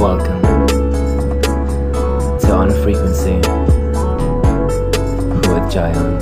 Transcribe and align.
Welcome 0.00 0.40
to 2.38 2.52
On 2.54 2.70
Frequency 2.82 3.34
with 5.46 5.66
Jayan. 5.68 6.16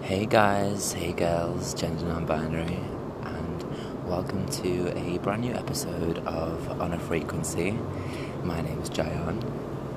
Hey 0.00 0.26
guys, 0.26 0.92
hey 0.92 1.10
girls, 1.10 1.74
gender 1.74 2.04
non-binary, 2.04 2.78
and 3.24 3.64
welcome 4.06 4.48
to 4.62 4.96
a 4.96 5.18
brand 5.18 5.42
new 5.42 5.54
episode 5.54 6.18
of 6.18 6.80
On 6.80 6.92
a 6.92 7.00
Frequency. 7.00 7.72
My 8.44 8.60
name 8.60 8.78
is 8.80 8.88
Jayan, 8.90 9.42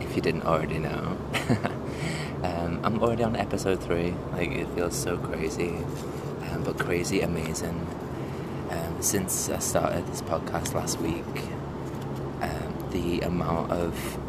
if 0.01 0.15
you 0.15 0.23
didn't 0.23 0.47
already 0.47 0.79
know. 0.79 1.17
um, 2.45 2.79
I'm 2.83 3.01
already 3.01 3.23
on 3.23 3.35
episode 3.35 3.81
three. 3.81 4.13
Like 4.33 4.51
it 4.51 4.67
feels 4.75 4.95
so 4.95 5.17
crazy, 5.17 5.77
um, 6.51 6.63
but 6.63 6.77
crazy 6.77 7.21
amazing. 7.21 7.87
Um, 8.69 9.01
since 9.01 9.49
I 9.49 9.59
started 9.59 10.05
this 10.07 10.21
podcast 10.21 10.73
last 10.73 10.99
week, 10.99 11.23
um, 12.41 12.89
the 12.91 13.21
amount 13.21 13.71
of 13.71 14.19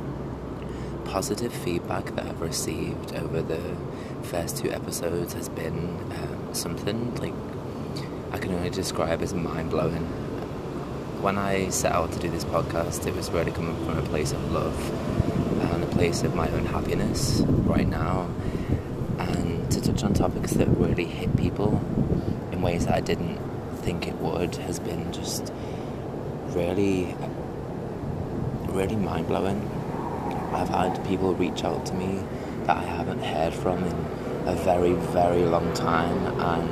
positive 1.05 1.53
feedback 1.53 2.15
that 2.17 2.27
I've 2.27 2.41
received 2.41 3.15
over 3.15 3.43
the 3.43 3.77
first 4.23 4.57
two 4.59 4.71
episodes 4.71 5.35
has 5.35 5.49
been 5.49 5.99
um, 6.13 6.55
something 6.55 7.15
like 7.17 7.35
I 8.33 8.39
can 8.39 8.55
only 8.55 8.71
describe 8.71 9.23
as 9.23 9.35
mind 9.35 9.71
blowing. 9.71 10.05
When 11.23 11.39
I 11.39 11.69
set 11.69 11.93
out 11.93 12.13
to 12.13 12.19
do 12.19 12.31
this 12.31 12.45
podcast, 12.45 13.07
it 13.07 13.15
was 13.15 13.31
really 13.31 13.53
coming 13.53 13.77
from 13.85 13.99
a 13.99 14.03
place 14.03 14.33
of 14.33 14.53
love 14.53 14.79
and 15.73 15.83
a 15.83 15.87
place 15.87 16.23
of 16.23 16.35
my 16.35 16.49
own 16.51 16.67
happiness 16.67 17.43
right 17.67 17.89
now, 17.89 18.29
and 19.19 19.71
to 19.71 19.81
touch 19.81 20.03
on 20.05 20.15
topics 20.15 20.53
that 20.53 20.69
really 20.69 21.05
hit 21.05 21.37
people 21.37 21.81
in 22.53 22.63
ways 22.63 22.87
that 22.87 22.95
I 22.95 23.01
didn't 23.01 23.39
think 23.83 24.07
it 24.07 24.15
would 24.17 24.57
has 24.57 24.79
been 24.79 25.13
just 25.13 25.53
really, 26.49 27.15
really 28.69 28.97
mind 28.97 29.27
blowing. 29.27 29.61
I've 30.53 30.69
had 30.69 31.05
people 31.07 31.35
reach 31.35 31.65
out 31.65 31.85
to 31.87 31.95
me 31.95 32.23
that 32.65 32.77
I 32.79 32.85
haven't 32.85 33.23
heard 33.23 33.53
from 33.53 33.85
in 33.85 33.93
a 34.47 34.55
very, 34.55 34.93
very 34.93 35.45
long 35.45 35.73
time, 35.75 36.41
and 36.41 36.69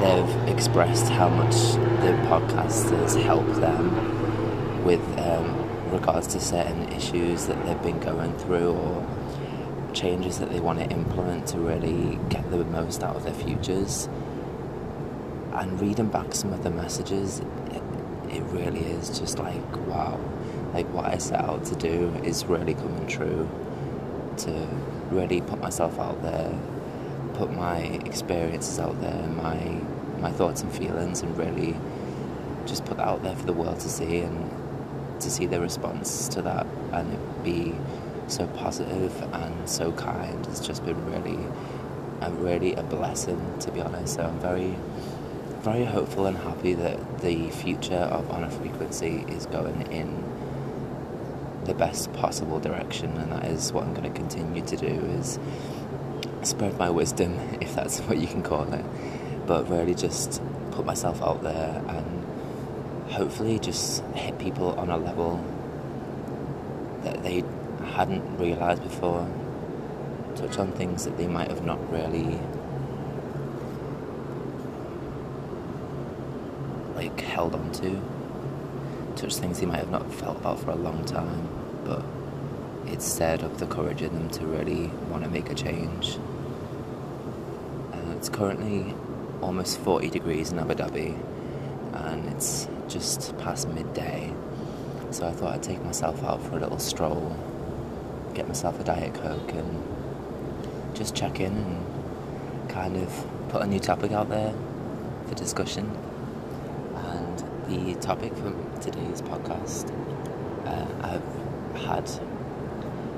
they've 0.00 0.54
expressed 0.54 1.08
how 1.08 1.28
much 1.28 1.54
the 2.02 2.12
podcast 2.28 2.90
has 3.00 3.14
helped 3.16 3.54
them 3.60 4.84
with 4.84 5.02
um, 5.18 5.59
regards 5.92 6.26
to 6.28 6.40
certain 6.40 6.88
issues 6.92 7.46
that 7.46 7.64
they've 7.66 7.82
been 7.82 8.00
going 8.00 8.36
through 8.38 8.72
or 8.72 9.06
changes 9.92 10.38
that 10.38 10.50
they 10.50 10.60
want 10.60 10.78
to 10.78 10.88
implement 10.90 11.46
to 11.48 11.58
really 11.58 12.18
get 12.28 12.48
the 12.50 12.64
most 12.64 13.02
out 13.02 13.16
of 13.16 13.24
their 13.24 13.34
futures. 13.34 14.08
And 15.52 15.80
reading 15.80 16.08
back 16.08 16.34
some 16.34 16.52
of 16.52 16.62
the 16.62 16.70
messages, 16.70 17.40
it, 17.40 17.82
it 18.30 18.42
really 18.44 18.80
is 18.80 19.18
just 19.18 19.38
like, 19.38 19.76
wow, 19.86 20.18
like 20.72 20.86
what 20.92 21.06
I 21.06 21.18
set 21.18 21.40
out 21.40 21.64
to 21.66 21.74
do 21.74 22.12
is 22.24 22.44
really 22.46 22.74
coming 22.74 23.06
true. 23.06 23.48
To 24.38 24.68
really 25.10 25.40
put 25.40 25.60
myself 25.60 25.98
out 25.98 26.22
there, 26.22 26.58
put 27.34 27.52
my 27.52 27.78
experiences 27.78 28.78
out 28.78 29.00
there, 29.00 29.26
my 29.28 29.80
my 30.18 30.30
thoughts 30.30 30.62
and 30.62 30.72
feelings, 30.72 31.22
and 31.22 31.36
really 31.36 31.76
just 32.66 32.84
put 32.84 32.98
that 32.98 33.06
out 33.06 33.22
there 33.22 33.34
for 33.34 33.46
the 33.46 33.52
world 33.52 33.80
to 33.80 33.88
see 33.88 34.20
and 34.20 34.59
to 35.20 35.30
see 35.30 35.46
the 35.46 35.60
response 35.60 36.28
to 36.28 36.42
that, 36.42 36.66
and 36.92 37.12
it 37.12 37.44
be 37.44 37.74
so 38.28 38.46
positive 38.46 39.14
and 39.32 39.68
so 39.68 39.92
kind. 39.92 40.46
It's 40.46 40.60
just 40.60 40.84
been 40.84 41.04
really, 41.10 41.38
really 42.30 42.74
a 42.74 42.82
blessing 42.82 43.58
to 43.60 43.70
be 43.70 43.80
honest. 43.80 44.14
So 44.14 44.22
I'm 44.22 44.38
very, 44.40 44.76
very 45.62 45.84
hopeful 45.84 46.26
and 46.26 46.36
happy 46.36 46.74
that 46.74 47.20
the 47.20 47.50
future 47.50 47.94
of 47.94 48.30
On 48.30 48.44
a 48.44 48.50
Frequency 48.50 49.24
is 49.28 49.46
going 49.46 49.82
in 49.92 50.24
the 51.64 51.74
best 51.74 52.12
possible 52.14 52.58
direction, 52.58 53.16
and 53.16 53.32
that 53.32 53.44
is 53.44 53.72
what 53.72 53.84
I'm 53.84 53.94
going 53.94 54.10
to 54.10 54.18
continue 54.18 54.64
to 54.64 54.76
do 54.76 54.86
is 54.86 55.38
spread 56.42 56.78
my 56.78 56.90
wisdom, 56.90 57.38
if 57.60 57.74
that's 57.74 57.98
what 58.06 58.18
you 58.18 58.26
can 58.26 58.42
call 58.42 58.72
it, 58.72 58.84
but 59.46 59.68
really 59.68 59.94
just 59.94 60.40
put 60.72 60.86
myself 60.86 61.22
out 61.22 61.42
there 61.42 61.82
and 61.88 62.09
hopefully 63.10 63.58
just 63.58 64.04
hit 64.14 64.38
people 64.38 64.72
on 64.78 64.90
a 64.90 64.96
level 64.96 65.42
that 67.02 67.22
they 67.22 67.44
hadn't 67.84 68.38
realized 68.38 68.82
before, 68.82 69.28
touch 70.36 70.58
on 70.58 70.72
things 70.72 71.04
that 71.04 71.16
they 71.16 71.26
might 71.26 71.48
have 71.48 71.64
not 71.64 71.78
really 71.92 72.38
like 76.94 77.20
held 77.20 77.54
on 77.54 77.72
to. 77.72 78.00
Touch 79.16 79.36
things 79.36 79.60
they 79.60 79.66
might 79.66 79.78
have 79.78 79.90
not 79.90 80.12
felt 80.14 80.38
about 80.38 80.60
for 80.60 80.70
a 80.70 80.76
long 80.76 81.04
time, 81.04 81.48
but 81.84 82.04
instead 82.86 83.42
of 83.42 83.58
the 83.58 83.66
courage 83.66 84.02
in 84.02 84.12
them 84.14 84.28
to 84.30 84.46
really 84.46 84.86
want 85.10 85.24
to 85.24 85.30
make 85.30 85.50
a 85.50 85.54
change. 85.54 86.18
Uh, 87.92 88.12
it's 88.16 88.28
currently 88.28 88.94
almost 89.40 89.78
40 89.80 90.10
degrees 90.10 90.52
in 90.52 90.58
Abu 90.58 90.74
Dhabi, 90.74 91.18
and 91.92 92.28
it's 92.28 92.68
just 92.88 93.36
past 93.38 93.68
midday. 93.68 94.32
So 95.10 95.26
I 95.26 95.32
thought 95.32 95.54
I'd 95.54 95.62
take 95.62 95.82
myself 95.84 96.22
out 96.22 96.42
for 96.42 96.56
a 96.56 96.60
little 96.60 96.78
stroll, 96.78 97.36
get 98.34 98.46
myself 98.46 98.78
a 98.80 98.84
Diet 98.84 99.14
Coke, 99.14 99.52
and 99.52 100.94
just 100.94 101.14
check 101.14 101.40
in 101.40 101.52
and 101.52 102.70
kind 102.70 102.96
of 102.96 103.26
put 103.48 103.62
a 103.62 103.66
new 103.66 103.80
topic 103.80 104.12
out 104.12 104.28
there 104.28 104.54
for 105.26 105.34
discussion. 105.34 105.90
And 106.96 107.38
the 107.66 107.94
topic 108.00 108.34
for 108.36 108.52
today's 108.80 109.22
podcast, 109.22 109.90
uh, 110.66 110.86
I've 111.02 111.82
had 111.82 112.08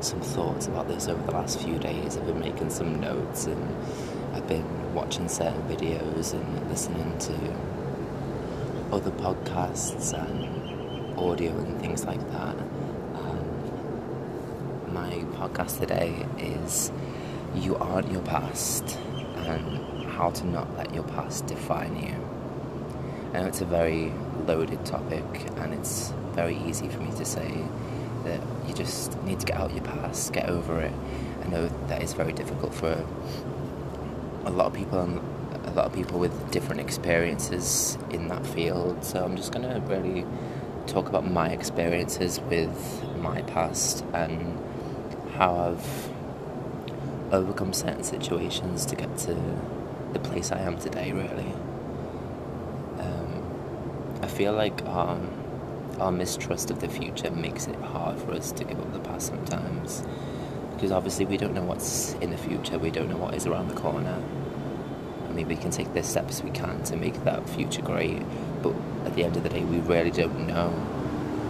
some 0.02 0.20
thoughts 0.20 0.66
about 0.66 0.88
this 0.88 1.08
over 1.08 1.22
the 1.24 1.32
last 1.32 1.60
few 1.60 1.78
days. 1.78 2.16
I've 2.16 2.26
been 2.26 2.40
making 2.40 2.70
some 2.70 3.00
notes 3.00 3.46
and 3.46 3.76
I've 4.34 4.46
been 4.48 4.94
watching 4.94 5.28
certain 5.28 5.62
videos 5.62 6.32
and 6.32 6.68
listening 6.68 7.18
to 7.18 7.32
other 8.92 9.10
podcasts 9.12 10.12
and 10.12 11.18
audio 11.18 11.50
and 11.56 11.80
things 11.80 12.04
like 12.04 12.20
that. 12.30 12.56
Um, 13.14 14.92
my 14.92 15.12
podcast 15.38 15.80
today 15.80 16.26
is 16.38 16.92
You 17.54 17.76
Aren't 17.76 18.12
Your 18.12 18.20
Past 18.20 18.98
and 19.16 20.04
How 20.10 20.30
to 20.32 20.46
Not 20.46 20.76
Let 20.76 20.94
Your 20.94 21.04
Past 21.04 21.46
Define 21.46 21.96
You. 21.96 22.14
I 23.32 23.40
know 23.40 23.46
it's 23.46 23.62
a 23.62 23.64
very 23.64 24.12
loaded 24.46 24.84
topic 24.84 25.24
and 25.56 25.72
it's 25.72 26.12
very 26.32 26.58
easy 26.58 26.88
for 26.90 27.00
me 27.00 27.16
to 27.16 27.24
say 27.24 27.64
that 28.24 28.40
you 28.68 28.74
just 28.74 29.20
need 29.22 29.40
to 29.40 29.46
get 29.46 29.56
out 29.56 29.72
your 29.72 29.84
past, 29.84 30.34
get 30.34 30.50
over 30.50 30.82
it. 30.82 30.92
I 31.42 31.48
know 31.48 31.68
that 31.88 32.02
is 32.02 32.12
very 32.12 32.34
difficult 32.34 32.74
for 32.74 33.02
a 34.44 34.50
lot 34.50 34.66
of 34.66 34.74
people 34.74 35.22
a 35.72 35.76
lot 35.76 35.86
of 35.86 35.92
people 35.94 36.18
with 36.18 36.50
different 36.50 36.80
experiences 36.80 37.96
in 38.10 38.28
that 38.28 38.46
field. 38.46 39.04
So 39.04 39.24
I'm 39.24 39.36
just 39.36 39.52
going 39.52 39.68
to 39.68 39.80
really 39.86 40.26
talk 40.86 41.08
about 41.08 41.30
my 41.30 41.48
experiences 41.48 42.40
with 42.40 43.02
my 43.18 43.42
past 43.42 44.04
and 44.12 44.58
how 45.34 45.56
I've 45.56 46.10
overcome 47.32 47.72
certain 47.72 48.04
situations 48.04 48.84
to 48.86 48.96
get 48.96 49.16
to 49.16 49.34
the 50.12 50.18
place 50.18 50.52
I 50.52 50.58
am 50.60 50.78
today, 50.78 51.12
really. 51.12 51.52
Um, 52.98 54.18
I 54.20 54.26
feel 54.26 54.52
like 54.52 54.84
um, 54.84 55.30
our 55.98 56.12
mistrust 56.12 56.70
of 56.70 56.80
the 56.80 56.88
future 56.88 57.30
makes 57.30 57.66
it 57.66 57.76
hard 57.76 58.18
for 58.20 58.32
us 58.32 58.52
to 58.52 58.64
give 58.64 58.78
up 58.78 58.92
the 58.92 59.00
past 59.00 59.28
sometimes. 59.28 60.02
Because 60.74 60.92
obviously, 60.92 61.24
we 61.24 61.38
don't 61.38 61.54
know 61.54 61.64
what's 61.64 62.12
in 62.14 62.30
the 62.30 62.36
future, 62.36 62.78
we 62.78 62.90
don't 62.90 63.08
know 63.08 63.16
what 63.16 63.34
is 63.34 63.46
around 63.46 63.68
the 63.68 63.74
corner. 63.74 64.22
Mean, 65.34 65.48
we 65.48 65.56
can 65.56 65.70
take 65.70 65.94
the 65.94 66.02
steps 66.02 66.42
we 66.42 66.50
can 66.50 66.82
to 66.84 66.96
make 66.96 67.24
that 67.24 67.48
future 67.48 67.80
great, 67.80 68.22
but 68.62 68.74
at 69.06 69.14
the 69.14 69.24
end 69.24 69.34
of 69.36 69.42
the 69.42 69.48
day, 69.48 69.64
we 69.64 69.78
really 69.78 70.10
don't 70.10 70.46
know 70.46 70.68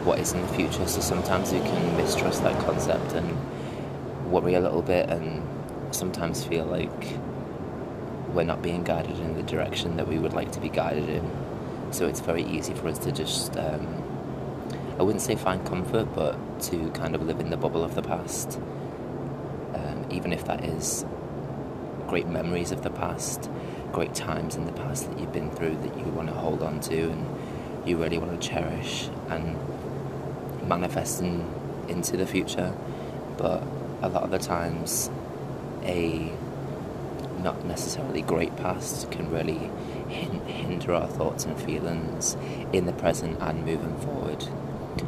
what 0.05 0.21
is 0.21 0.33
in 0.33 0.41
the 0.41 0.49
future, 0.49 0.87
so 0.87 1.01
sometimes 1.01 1.53
we 1.53 1.59
can 1.59 1.97
mistrust 1.97 2.43
that 2.45 2.59
concept 2.65 3.13
and 3.13 4.31
worry 4.31 4.55
a 4.55 4.61
little 4.61 4.83
bit 4.83 5.09
and 5.11 5.43
sometimes 5.95 6.45
feel 6.45 6.65
like 6.65 7.19
we're 8.29 8.45
not 8.45 8.63
being 8.63 8.85
guided 8.85 9.19
in 9.19 9.35
the 9.35 9.43
direction 9.43 9.97
that 9.97 10.07
we 10.07 10.19
would 10.19 10.33
like 10.33 10.53
to 10.53 10.61
be 10.61 10.69
guided 10.69 11.09
in. 11.09 11.31
So 11.91 12.07
it's 12.07 12.21
very 12.21 12.45
easy 12.45 12.75
for 12.75 12.89
us 12.89 12.99
to 12.99 13.13
just, 13.13 13.57
um, 13.57 13.87
I 14.99 15.03
wouldn't 15.03 15.23
say 15.23 15.35
find 15.35 15.67
comfort, 15.67 16.09
but 16.15 16.37
to 16.71 16.89
kind 16.93 17.15
of 17.15 17.23
live 17.23 17.41
in 17.41 17.51
the 17.51 17.57
bubble 17.57 17.83
of 17.85 17.95
the 17.95 18.03
past. 18.03 18.59
Um, 19.75 20.07
even 20.11 20.33
if 20.33 20.45
that 20.47 20.65
is 20.65 21.05
great 22.07 22.27
memories 22.27 22.73
of 22.73 22.83
the 22.83 22.91
past, 22.91 23.51
great 23.93 24.15
times 24.15 24.57
in 24.57 24.65
the 24.67 24.73
past 24.73 25.09
that 25.09 25.19
you've 25.19 25.33
been 25.33 25.51
through 25.51 25.77
that 25.77 25.97
you 25.99 26.05
want 26.05 26.29
to 26.29 26.35
hold 26.35 26.63
on 26.63 26.81
to 26.81 27.11
and 27.11 27.27
you 27.87 27.97
really 27.97 28.19
want 28.19 28.41
to 28.41 28.49
cherish 28.49 29.09
and 29.29 29.57
manifest 30.67 31.21
in, 31.21 31.47
into 31.89 32.17
the 32.17 32.27
future. 32.27 32.73
But 33.37 33.63
a 34.03 34.09
lot 34.09 34.25
of 34.25 34.31
the 34.31 34.39
times 34.39 35.11
a 35.83 36.33
not 37.41 37.65
necessarily 37.65 38.23
great 38.23 38.57
past 38.57 39.11
can 39.11 39.31
really 39.31 39.71
hinder 40.09 40.95
our 40.95 41.09
thoughts 41.09 41.45
and 41.45 41.61
feelings 41.61 42.37
in 42.73 42.87
the 42.87 42.93
present 42.93 43.37
and 43.41 43.65
moving 43.65 43.97
forward. 43.99 44.47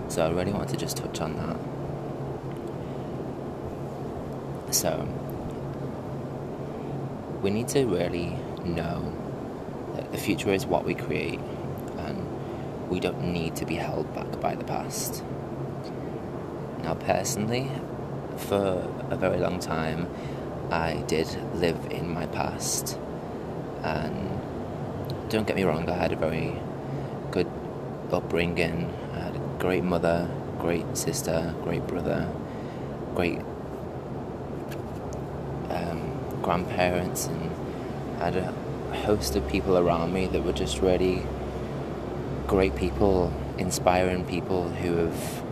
So 0.08 0.26
I 0.26 0.30
really 0.30 0.52
want 0.52 0.68
to 0.70 0.76
just 0.76 0.96
touch 0.96 1.20
on 1.20 1.36
that. 1.36 1.56
So 4.74 5.06
we 7.42 7.50
need 7.50 7.68
to 7.68 7.84
really 7.84 8.36
know 8.64 9.12
that 9.94 10.10
the 10.12 10.18
future 10.18 10.52
is 10.52 10.66
what 10.66 10.84
we 10.84 10.94
create 10.94 11.40
and 11.98 12.90
we 12.90 13.00
don't 13.00 13.32
need 13.32 13.56
to 13.56 13.64
be 13.64 13.76
held 13.76 14.12
back 14.14 14.40
by 14.40 14.54
the 14.54 14.64
past. 14.64 15.22
Now, 16.82 16.94
personally, 16.94 17.70
for 18.36 18.86
a 19.10 19.16
very 19.16 19.38
long 19.38 19.58
time, 19.58 20.08
I 20.70 21.02
did 21.06 21.28
live 21.54 21.78
in 21.90 22.12
my 22.12 22.26
past, 22.26 22.98
and 23.82 24.40
don't 25.30 25.46
get 25.46 25.56
me 25.56 25.64
wrong, 25.64 25.88
I 25.88 25.94
had 25.94 26.12
a 26.12 26.16
very 26.16 26.58
good 27.30 27.50
upbringing. 28.12 28.92
I 29.14 29.18
had 29.20 29.36
a 29.36 29.56
great 29.58 29.84
mother, 29.84 30.28
great 30.58 30.96
sister, 30.96 31.54
great 31.62 31.86
brother, 31.86 32.28
great 33.14 33.40
um, 35.70 36.00
grandparents, 36.42 37.26
and 37.26 37.50
had 38.24 38.36
a 38.36 38.96
host 39.04 39.36
of 39.36 39.46
people 39.48 39.76
around 39.76 40.12
me 40.12 40.26
that 40.26 40.42
were 40.42 40.52
just 40.52 40.80
really 40.80 41.22
great 42.46 42.74
people, 42.74 43.30
inspiring 43.58 44.24
people 44.24 44.68
who 44.68 44.96
have 44.96 45.42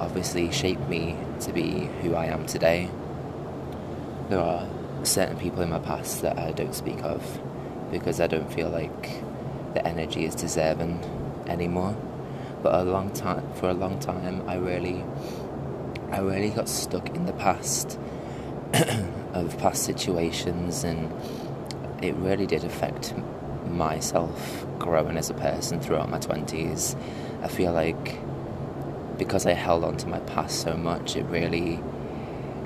obviously 0.00 0.50
shaped 0.50 0.88
me 0.88 1.16
to 1.40 1.52
be 1.52 1.90
who 2.00 2.14
I 2.14 2.26
am 2.26 2.46
today. 2.46 2.88
There 4.30 4.40
are 4.40 4.66
certain 5.02 5.36
people 5.36 5.60
in 5.60 5.68
my 5.68 5.80
past 5.80 6.22
that 6.22 6.38
I 6.38 6.52
don't 6.52 6.74
speak 6.74 7.02
of 7.02 7.40
because 7.90 8.20
I 8.20 8.26
don't 8.26 8.50
feel 8.52 8.70
like 8.70 9.22
the 9.74 9.86
energy 9.86 10.24
is 10.24 10.34
deserving 10.34 11.00
anymore. 11.46 11.94
But 12.62 12.74
a 12.74 12.84
long 12.84 13.10
time, 13.12 13.52
for 13.54 13.68
a 13.68 13.74
long 13.74 13.98
time, 14.00 14.48
I 14.48 14.56
really, 14.56 15.04
I 16.10 16.20
really 16.20 16.50
got 16.50 16.70
stuck 16.70 17.10
in 17.10 17.26
the 17.26 17.32
past 17.34 17.98
of 19.34 19.56
past 19.58 19.84
situations, 19.84 20.84
and 20.84 21.12
it 22.02 22.14
really 22.16 22.46
did 22.46 22.64
affect 22.64 23.14
myself 23.66 24.66
growing 24.78 25.16
as 25.16 25.30
a 25.30 25.34
person 25.34 25.80
throughout 25.80 26.08
my 26.08 26.18
twenties. 26.18 26.96
I 27.42 27.48
feel 27.48 27.72
like 27.72 28.18
because 29.18 29.46
I 29.46 29.52
held 29.52 29.84
on 29.84 29.96
to 29.98 30.06
my 30.06 30.20
past 30.20 30.60
so 30.60 30.76
much, 30.76 31.16
it 31.16 31.24
really 31.24 31.80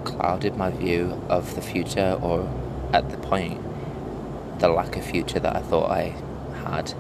clouded 0.05 0.57
my 0.57 0.71
view 0.71 1.23
of 1.29 1.55
the 1.55 1.63
future, 1.63 2.19
or 2.21 2.49
at 2.93 3.09
the 3.11 3.17
point, 3.17 3.61
the 4.59 4.69
lack 4.69 4.97
of 4.97 5.05
future 5.05 5.41
that 5.41 5.57
I 5.57 5.61
thought 5.61 5.91
I 5.91 6.15
had. 6.65 6.93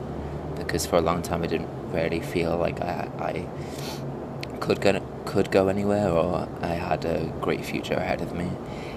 Because 0.56 0.86
for 0.86 0.96
a 0.96 1.00
long 1.00 1.22
time, 1.22 1.42
I 1.42 1.46
didn't 1.48 1.68
really 1.92 2.20
feel 2.20 2.56
like 2.56 2.80
I, 2.80 3.08
I 3.18 4.56
could 4.58 4.80
go 4.80 5.00
could 5.26 5.50
go 5.50 5.68
anywhere, 5.68 6.08
or 6.08 6.48
I 6.62 6.74
had 6.74 7.04
a 7.04 7.26
great 7.40 7.64
future 7.64 7.94
ahead 7.94 8.22
of 8.22 8.34
me, 8.34 8.50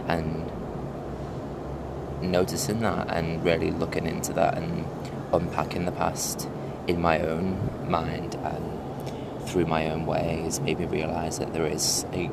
and 0.07 0.49
noticing 2.21 2.79
that 2.81 3.09
and 3.09 3.43
really 3.43 3.71
looking 3.71 4.05
into 4.05 4.33
that 4.33 4.57
and 4.57 4.85
unpacking 5.33 5.85
the 5.85 5.91
past 5.91 6.47
in 6.87 7.01
my 7.01 7.19
own 7.19 7.69
mind 7.89 8.35
and 8.35 9.47
through 9.47 9.65
my 9.65 9.89
own 9.89 10.05
ways 10.05 10.59
made 10.59 10.79
me 10.79 10.85
realize 10.85 11.39
that 11.39 11.53
there 11.53 11.65
is 11.65 12.05
a 12.13 12.29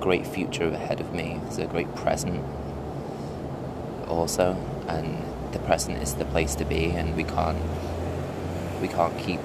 great 0.00 0.26
future 0.26 0.68
ahead 0.68 1.00
of 1.00 1.12
me. 1.12 1.38
There's 1.44 1.58
a 1.58 1.66
great 1.66 1.94
present 1.94 2.42
also, 4.08 4.56
and 4.88 5.22
the 5.52 5.58
present 5.60 6.02
is 6.02 6.14
the 6.14 6.24
place 6.24 6.54
to 6.56 6.64
be, 6.64 6.86
and 6.86 7.16
we 7.16 7.24
can't 7.24 7.62
we 8.80 8.88
can't 8.88 9.16
keep 9.18 9.40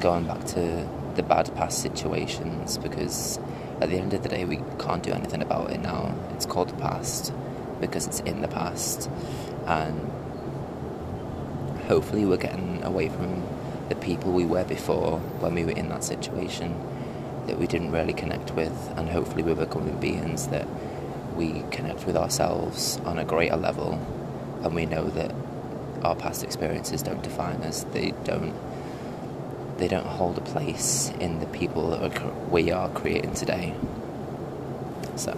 going 0.00 0.26
back 0.26 0.44
to 0.44 0.86
the 1.14 1.22
bad 1.22 1.52
past 1.56 1.80
situations 1.80 2.76
because 2.76 3.38
at 3.80 3.88
the 3.88 3.96
end 3.96 4.12
of 4.12 4.22
the 4.22 4.28
day 4.28 4.44
we 4.44 4.60
can't 4.78 5.02
do 5.02 5.12
anything 5.12 5.42
about 5.42 5.70
it 5.70 5.80
now. 5.80 6.14
It's 6.34 6.44
called 6.46 6.68
the 6.68 6.80
past 6.80 7.32
because 7.80 8.06
it's 8.06 8.20
in 8.20 8.40
the 8.40 8.48
past, 8.48 9.10
and 9.66 10.10
hopefully 11.88 12.24
we're 12.24 12.36
getting 12.36 12.82
away 12.82 13.08
from 13.08 13.42
the 13.88 13.94
people 13.94 14.32
we 14.32 14.44
were 14.44 14.64
before 14.64 15.18
when 15.40 15.54
we 15.54 15.64
were 15.64 15.72
in 15.72 15.88
that 15.88 16.02
situation 16.02 16.74
that 17.46 17.58
we 17.58 17.66
didn't 17.66 17.92
really 17.92 18.12
connect 18.12 18.52
with, 18.52 18.92
and 18.96 19.08
hopefully 19.08 19.42
we're 19.42 19.54
becoming 19.54 19.98
beings 20.00 20.48
that 20.48 20.66
we 21.36 21.62
connect 21.70 22.06
with 22.06 22.16
ourselves 22.16 22.98
on 23.04 23.18
a 23.18 23.24
greater 23.24 23.56
level, 23.56 24.00
and 24.64 24.74
we 24.74 24.86
know 24.86 25.08
that 25.10 25.32
our 26.02 26.16
past 26.16 26.42
experiences 26.42 27.02
don't 27.02 27.22
define 27.22 27.62
us. 27.62 27.84
They 27.92 28.12
don't. 28.24 28.54
They 29.78 29.88
don't 29.88 30.06
hold 30.06 30.38
a 30.38 30.40
place 30.40 31.12
in 31.20 31.38
the 31.38 31.46
people 31.46 31.90
that 31.90 32.50
we 32.50 32.70
are 32.70 32.88
creating 32.88 33.34
today. 33.34 33.74
So, 35.16 35.32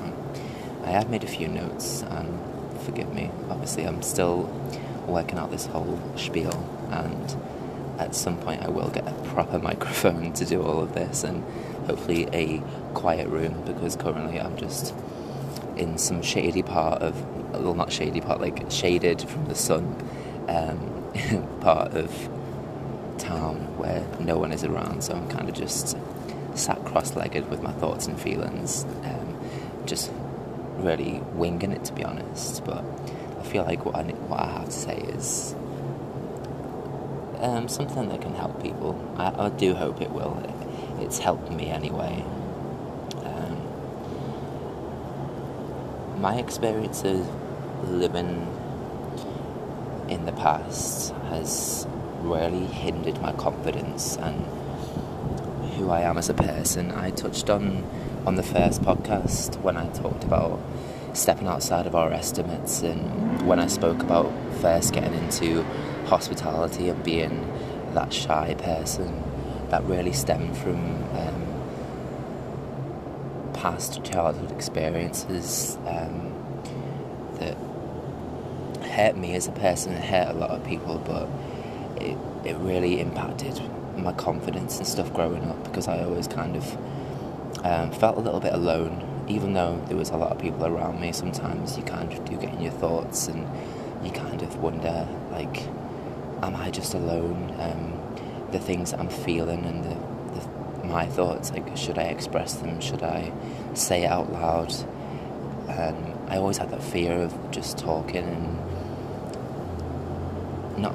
I 0.88 0.93
have 0.93 1.11
made 1.11 1.23
a 1.23 1.26
few 1.26 1.49
notes, 1.49 2.00
and 2.00 2.40
forgive 2.81 3.12
me. 3.12 3.31
Obviously, 3.50 3.85
I'm 3.85 4.00
still 4.00 4.44
working 5.06 5.38
out 5.38 5.50
this 5.50 5.67
whole 5.67 6.00
spiel, 6.17 6.67
and 6.90 7.37
at 7.99 8.14
some 8.14 8.38
point 8.38 8.62
I 8.62 8.70
will 8.70 8.88
get 8.88 9.06
a 9.06 9.12
proper 9.35 9.58
microphone 9.70 10.32
to 10.32 10.46
do 10.46 10.62
all 10.62 10.81
of 10.81 10.94
this 10.94 11.25
and 11.25 11.44
hopefully 11.87 12.26
a 12.32 12.61
quiet 12.94 13.29
room 13.29 13.62
because 13.67 13.96
currently 13.96 14.40
I'm 14.40 14.56
just 14.56 14.94
in 15.76 15.99
some 15.99 16.23
shady 16.23 16.62
part 16.62 17.02
of 17.02 17.14
well 17.52 17.75
not 17.75 17.93
shady 17.93 18.20
part 18.20 18.40
like 18.40 18.70
shaded 18.70 19.20
from 19.23 19.46
the 19.46 19.56
sun 19.56 19.85
um, 20.49 21.58
part 21.61 21.93
of 21.94 22.11
town 23.19 23.56
where 23.76 24.06
no 24.20 24.38
one 24.38 24.52
is 24.52 24.64
around 24.64 25.02
so 25.02 25.14
I'm 25.14 25.29
kind 25.29 25.49
of 25.49 25.55
just 25.56 25.96
sat 26.55 26.82
cross-legged 26.85 27.50
with 27.50 27.62
my 27.62 27.73
thoughts 27.73 28.06
and 28.06 28.19
feelings 28.19 28.85
um, 29.02 29.40
just 29.87 30.12
really 30.78 31.20
winging 31.34 31.72
it 31.72 31.84
to 31.84 31.92
be 31.92 32.04
honest 32.04 32.64
but 32.64 32.84
I 33.38 33.42
feel 33.42 33.64
like 33.64 33.84
what 33.84 33.94
I, 33.94 34.02
what 34.02 34.40
I 34.40 34.46
have 34.46 34.66
to 34.66 34.72
say 34.72 34.96
is 34.96 35.54
um, 37.40 37.69
something 37.69 38.08
that 38.08 38.20
can 38.20 38.34
help 38.34 38.62
people. 38.62 38.98
I, 39.16 39.46
I, 39.46 39.48
do 39.50 39.75
hope 39.75 40.00
it 40.00 40.10
will. 40.10 40.42
It's 41.00 41.19
helped 41.19 41.50
me 41.52 41.70
anyway. 41.70 42.25
Um, 43.25 43.62
my 46.20 46.37
experiences 46.37 47.26
living 47.85 48.47
in 50.08 50.25
the 50.26 50.32
past 50.32 51.12
has 51.30 51.87
really 52.23 52.66
hindered 52.66 53.20
my 53.23 53.32
confidence 53.32 54.16
and 54.16 54.44
who 55.75 55.90
I 55.90 56.00
am 56.00 56.18
as 56.18 56.28
a 56.28 56.35
person. 56.35 56.90
I 56.90 57.11
touched 57.11 57.50
on 57.50 57.85
on 58.28 58.35
the 58.35 58.42
first 58.42 58.82
podcast 58.82 59.58
when 59.62 59.75
I 59.75 59.88
talked 59.88 60.23
about 60.23 60.61
stepping 61.14 61.47
outside 61.47 61.87
of 61.87 61.94
our 61.94 62.12
estimates 62.12 62.82
and 62.82 63.40
when 63.49 63.58
I 63.58 63.68
spoke 63.68 64.02
about 64.02 64.30
first 64.61 64.92
getting 64.92 65.14
into 65.14 65.62
hospitality 66.08 66.90
and 66.90 67.02
being 67.02 67.50
that 67.94 68.12
shy 68.12 68.54
person 68.58 69.23
that 69.70 69.82
really 69.85 70.12
stemmed 70.12 70.58
from 70.58 70.76
um, 71.16 71.47
past 73.54 74.04
childhood 74.04 74.52
experiences 74.52 75.78
um, 75.87 76.30
that 77.37 77.56
hurt 78.90 79.16
me 79.16 79.37
as 79.37 79.49
a 79.49 79.52
person 79.52 79.94
and 79.94 80.04
hurt 80.04 80.37
a 80.37 80.38
lot 80.38 80.50
of 80.50 80.62
people, 80.66 80.99
but 81.06 81.26
it, 82.04 82.18
it 82.44 82.58
really 82.58 83.00
impacted 83.00 83.58
my 83.97 84.12
confidence 84.12 84.76
and 84.76 84.87
stuff 84.87 85.14
growing 85.14 85.42
up 85.44 85.64
because 85.64 85.88
I 85.88 86.04
always 86.04 86.28
kind 86.28 86.56
of 86.56 86.76
um, 87.64 87.90
felt 87.92 88.16
a 88.16 88.20
little 88.20 88.40
bit 88.40 88.52
alone. 88.52 89.04
Even 89.28 89.52
though 89.52 89.80
there 89.88 89.96
was 89.96 90.10
a 90.10 90.16
lot 90.16 90.32
of 90.32 90.38
people 90.38 90.64
around 90.64 91.00
me, 91.00 91.12
sometimes 91.12 91.76
you 91.76 91.82
kind 91.82 92.12
of 92.12 92.24
do 92.24 92.36
get 92.36 92.54
in 92.54 92.60
your 92.60 92.72
thoughts 92.72 93.28
and 93.28 93.46
you 94.04 94.10
kind 94.10 94.42
of 94.42 94.56
wonder, 94.56 95.06
like, 95.30 95.66
am 96.42 96.56
I 96.56 96.70
just 96.70 96.94
alone? 96.94 97.54
Um, 97.58 97.92
the 98.52 98.58
things 98.58 98.94
I'm 98.94 99.10
feeling 99.10 99.64
and 99.66 99.84
the, 99.84 99.94
the, 100.40 100.86
my 100.86 101.06
thoughts, 101.06 101.50
like, 101.50 101.76
should 101.76 101.98
I 101.98 102.04
express 102.04 102.54
them? 102.54 102.80
Should 102.80 103.02
I 103.02 103.32
say 103.74 104.04
it 104.04 104.06
out 104.06 104.32
loud? 104.32 104.72
And 105.68 106.30
I 106.30 106.38
always 106.38 106.56
had 106.56 106.70
that 106.70 106.82
fear 106.82 107.12
of 107.12 107.50
just 107.50 107.76
talking 107.76 108.24
and 108.24 108.58
not 110.78 110.94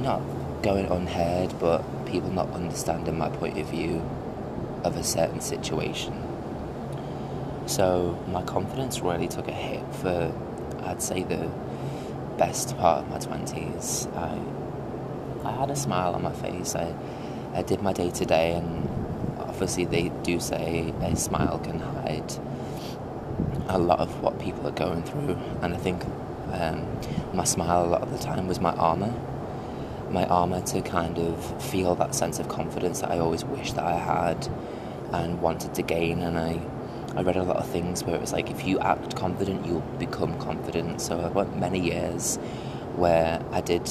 not 0.00 0.22
going 0.62 0.86
unheard, 0.86 1.58
but 1.58 1.82
people 2.06 2.30
not 2.30 2.50
understanding 2.52 3.18
my 3.18 3.28
point 3.28 3.58
of 3.58 3.66
view 3.66 4.02
of 4.84 4.96
a 4.96 5.04
certain 5.04 5.40
situation. 5.40 6.14
So 7.66 8.18
my 8.28 8.42
confidence 8.42 9.00
really 9.00 9.28
took 9.28 9.48
a 9.48 9.52
hit 9.52 9.82
for, 9.94 10.32
I'd 10.84 11.02
say, 11.02 11.22
the 11.22 11.50
best 12.36 12.76
part 12.76 13.04
of 13.04 13.10
my 13.10 13.18
20s. 13.18 14.14
I, 14.16 15.48
I 15.48 15.52
had 15.52 15.70
a 15.70 15.76
smile 15.76 16.14
on 16.14 16.22
my 16.22 16.32
face. 16.32 16.74
I, 16.74 16.94
I 17.54 17.62
did 17.62 17.82
my 17.82 17.92
day 17.92 18.10
to 18.10 18.24
day, 18.24 18.54
and 18.54 18.88
obviously, 19.38 19.84
they 19.84 20.08
do 20.22 20.40
say 20.40 20.92
a 21.02 21.14
smile 21.16 21.58
can 21.58 21.78
hide 21.78 22.32
a 23.68 23.78
lot 23.78 24.00
of 24.00 24.22
what 24.22 24.38
people 24.38 24.66
are 24.66 24.72
going 24.72 25.02
through, 25.02 25.38
and 25.62 25.74
I 25.74 25.76
think 25.76 26.04
um, 26.52 26.86
my 27.32 27.44
smile 27.44 27.84
a 27.84 27.88
lot 27.88 28.02
of 28.02 28.10
the 28.10 28.18
time 28.18 28.46
was 28.46 28.60
my 28.60 28.72
armor. 28.72 29.12
My 30.12 30.26
armor 30.26 30.60
to 30.60 30.82
kind 30.82 31.18
of 31.18 31.62
feel 31.62 31.94
that 31.96 32.14
sense 32.14 32.38
of 32.38 32.48
confidence 32.48 33.00
that 33.00 33.10
I 33.10 33.18
always 33.18 33.44
wished 33.44 33.76
that 33.76 33.84
I 33.84 33.96
had 33.96 34.46
and 35.12 35.40
wanted 35.40 35.74
to 35.74 35.82
gain. 35.82 36.20
And 36.20 36.38
I, 36.38 36.60
I 37.16 37.22
read 37.22 37.36
a 37.36 37.42
lot 37.42 37.56
of 37.56 37.68
things 37.68 38.04
where 38.04 38.14
it 38.14 38.20
was 38.20 38.32
like, 38.32 38.50
if 38.50 38.66
you 38.66 38.78
act 38.78 39.16
confident, 39.16 39.66
you'll 39.66 39.80
become 39.98 40.38
confident. 40.38 41.00
So 41.00 41.18
I 41.18 41.28
went 41.28 41.58
many 41.58 41.80
years 41.80 42.36
where 42.96 43.42
I 43.52 43.60
did 43.60 43.88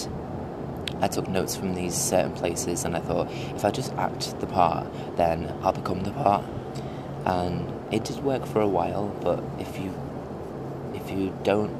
I 1.01 1.08
took 1.08 1.28
notes 1.28 1.56
from 1.56 1.74
these 1.74 1.96
certain 1.96 2.32
places 2.34 2.86
and 2.86 2.96
I 2.96 3.00
thought 3.00 3.32
if 3.56 3.66
I 3.66 3.72
just 3.72 3.92
act 3.94 4.40
the 4.40 4.46
part 4.46 4.88
then 5.18 5.51
I'll 5.63 5.74
become 5.74 6.04
the 6.04 6.12
part 6.12 6.46
and 7.25 7.72
it 7.92 8.04
did 8.04 8.24
work 8.24 8.46
for 8.46 8.62
a 8.62 8.68
while 8.68 9.08
but 9.22 9.44
if 9.60 9.80
you 9.80 9.94
if 10.94 11.10
you 11.10 11.36
don't 11.44 11.72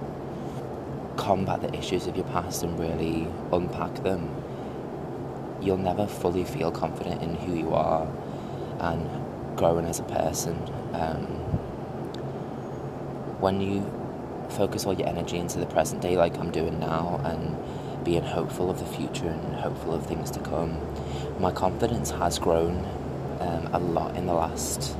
combat 1.21 1.61
the 1.61 1.71
issues 1.77 2.07
of 2.07 2.15
your 2.15 2.25
past 2.25 2.63
and 2.63 2.79
really 2.79 3.27
unpack 3.53 3.93
them 4.03 4.27
you'll 5.61 5.77
never 5.77 6.07
fully 6.07 6.43
feel 6.43 6.71
confident 6.71 7.21
in 7.21 7.35
who 7.35 7.53
you 7.53 7.71
are 7.75 8.07
and 8.79 9.07
growing 9.55 9.85
as 9.85 9.99
a 9.99 10.03
person 10.03 10.55
um, 10.93 11.25
when 13.39 13.61
you 13.61 13.85
focus 14.49 14.85
all 14.85 14.93
your 14.93 15.07
energy 15.07 15.37
into 15.37 15.59
the 15.59 15.67
present 15.67 16.01
day 16.01 16.17
like 16.17 16.35
I'm 16.39 16.49
doing 16.49 16.79
now 16.79 17.21
and 17.23 18.03
being 18.03 18.23
hopeful 18.23 18.71
of 18.71 18.79
the 18.79 18.85
future 18.85 19.29
and 19.29 19.55
hopeful 19.55 19.93
of 19.93 20.07
things 20.07 20.31
to 20.31 20.39
come. 20.39 20.75
My 21.39 21.51
confidence 21.51 22.09
has 22.09 22.39
grown 22.39 22.77
um, 23.39 23.69
a 23.73 23.79
lot 23.79 24.15
in 24.15 24.25
the 24.25 24.33
last 24.33 24.95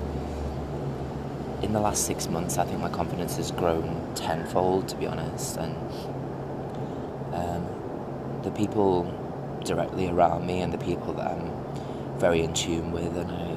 in 1.61 1.73
the 1.73 1.79
last 1.79 2.05
six 2.05 2.27
months. 2.27 2.57
I 2.57 2.65
think 2.65 2.79
my 2.79 2.89
confidence 2.89 3.37
has 3.37 3.51
grown 3.51 4.13
tenfold, 4.15 4.87
to 4.89 4.95
be 4.95 5.07
honest, 5.07 5.57
and 5.57 5.75
um, 7.33 8.41
the 8.43 8.51
people 8.51 9.03
directly 9.63 10.07
around 10.07 10.45
me 10.45 10.61
and 10.61 10.73
the 10.73 10.77
people 10.77 11.13
that 11.13 11.31
I'm 11.31 12.19
very 12.19 12.41
in 12.41 12.53
tune 12.53 12.91
with 12.91 13.15
and 13.15 13.31
I 13.31 13.51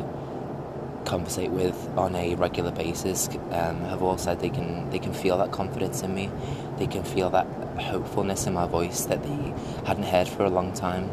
conversate 1.05 1.51
with 1.51 1.77
on 1.97 2.15
a 2.15 2.35
regular 2.35 2.71
basis 2.71 3.29
um, 3.51 3.81
have 3.83 4.03
all 4.03 4.17
said 4.17 4.41
they 4.41 4.49
can 4.49 4.89
they 4.91 4.99
can 4.99 5.13
feel 5.13 5.39
that 5.39 5.53
confidence 5.53 6.03
in 6.03 6.15
me. 6.15 6.31
They 6.79 6.87
can 6.87 7.05
feel 7.05 7.31
that 7.31 7.47
hopefulness 7.79 8.47
in 8.47 8.55
my 8.55 8.67
voice 8.67 9.05
that 9.07 9.23
they 9.23 9.55
hadn't 9.87 10.05
heard 10.05 10.29
for 10.29 10.45
a 10.45 10.51
long 10.51 10.73
time, 10.73 11.11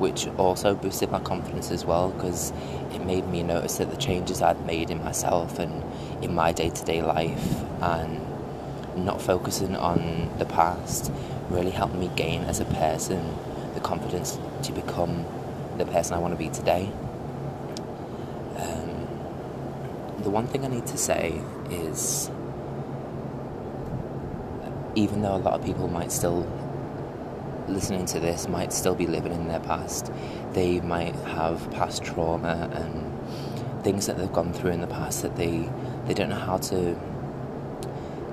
which 0.00 0.26
also 0.38 0.74
boosted 0.74 1.10
my 1.10 1.20
confidence 1.20 1.70
as 1.70 1.84
well 1.84 2.10
because 2.10 2.52
it 2.92 3.04
made 3.04 3.28
me 3.28 3.42
notice 3.42 3.76
that 3.76 3.90
the 3.90 3.96
changes 3.96 4.40
I'd 4.40 4.64
made 4.66 4.90
in 4.90 5.04
myself 5.04 5.58
and 5.58 5.84
in 6.24 6.34
my 6.34 6.52
day 6.52 6.70
to 6.70 6.84
day 6.84 7.02
life 7.02 7.62
and 7.82 8.20
not 8.96 9.20
focusing 9.20 9.76
on 9.76 10.30
the 10.38 10.46
past 10.46 11.12
really 11.50 11.70
helped 11.70 11.94
me 11.94 12.10
gain 12.16 12.42
as 12.44 12.60
a 12.60 12.64
person 12.64 13.36
the 13.74 13.80
confidence 13.80 14.38
to 14.62 14.72
become 14.72 15.24
the 15.76 15.84
person 15.84 16.14
I 16.14 16.18
want 16.18 16.32
to 16.32 16.38
be 16.38 16.48
today. 16.48 16.90
Um, 18.56 19.06
the 20.22 20.30
one 20.30 20.46
thing 20.46 20.64
I 20.64 20.68
need 20.68 20.86
to 20.86 20.98
say 20.98 21.40
is 21.70 22.30
even 24.94 25.22
though 25.22 25.36
a 25.36 25.38
lot 25.38 25.54
of 25.54 25.64
people 25.64 25.88
might 25.88 26.10
still 26.10 26.42
listening 27.70 28.06
to 28.06 28.20
this 28.20 28.48
might 28.48 28.72
still 28.72 28.94
be 28.94 29.06
living 29.06 29.32
in 29.32 29.48
their 29.48 29.60
past. 29.60 30.12
They 30.52 30.80
might 30.80 31.14
have 31.14 31.70
past 31.70 32.02
trauma 32.02 32.68
and 32.72 33.82
things 33.82 34.06
that 34.06 34.18
they've 34.18 34.32
gone 34.32 34.52
through 34.52 34.72
in 34.72 34.80
the 34.80 34.86
past 34.86 35.22
that 35.22 35.36
they 35.36 35.70
they 36.06 36.14
don't 36.14 36.28
know 36.28 36.36
how 36.36 36.58
to 36.58 36.98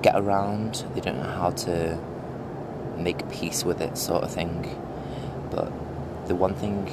get 0.02 0.16
around. 0.16 0.84
They 0.94 1.00
don't 1.00 1.18
know 1.18 1.30
how 1.30 1.50
to 1.50 1.98
make 2.96 3.28
peace 3.30 3.64
with 3.64 3.80
it 3.80 3.96
sort 3.96 4.24
of 4.24 4.32
thing. 4.32 4.76
But 5.50 5.72
the 6.28 6.34
one 6.34 6.54
thing 6.54 6.86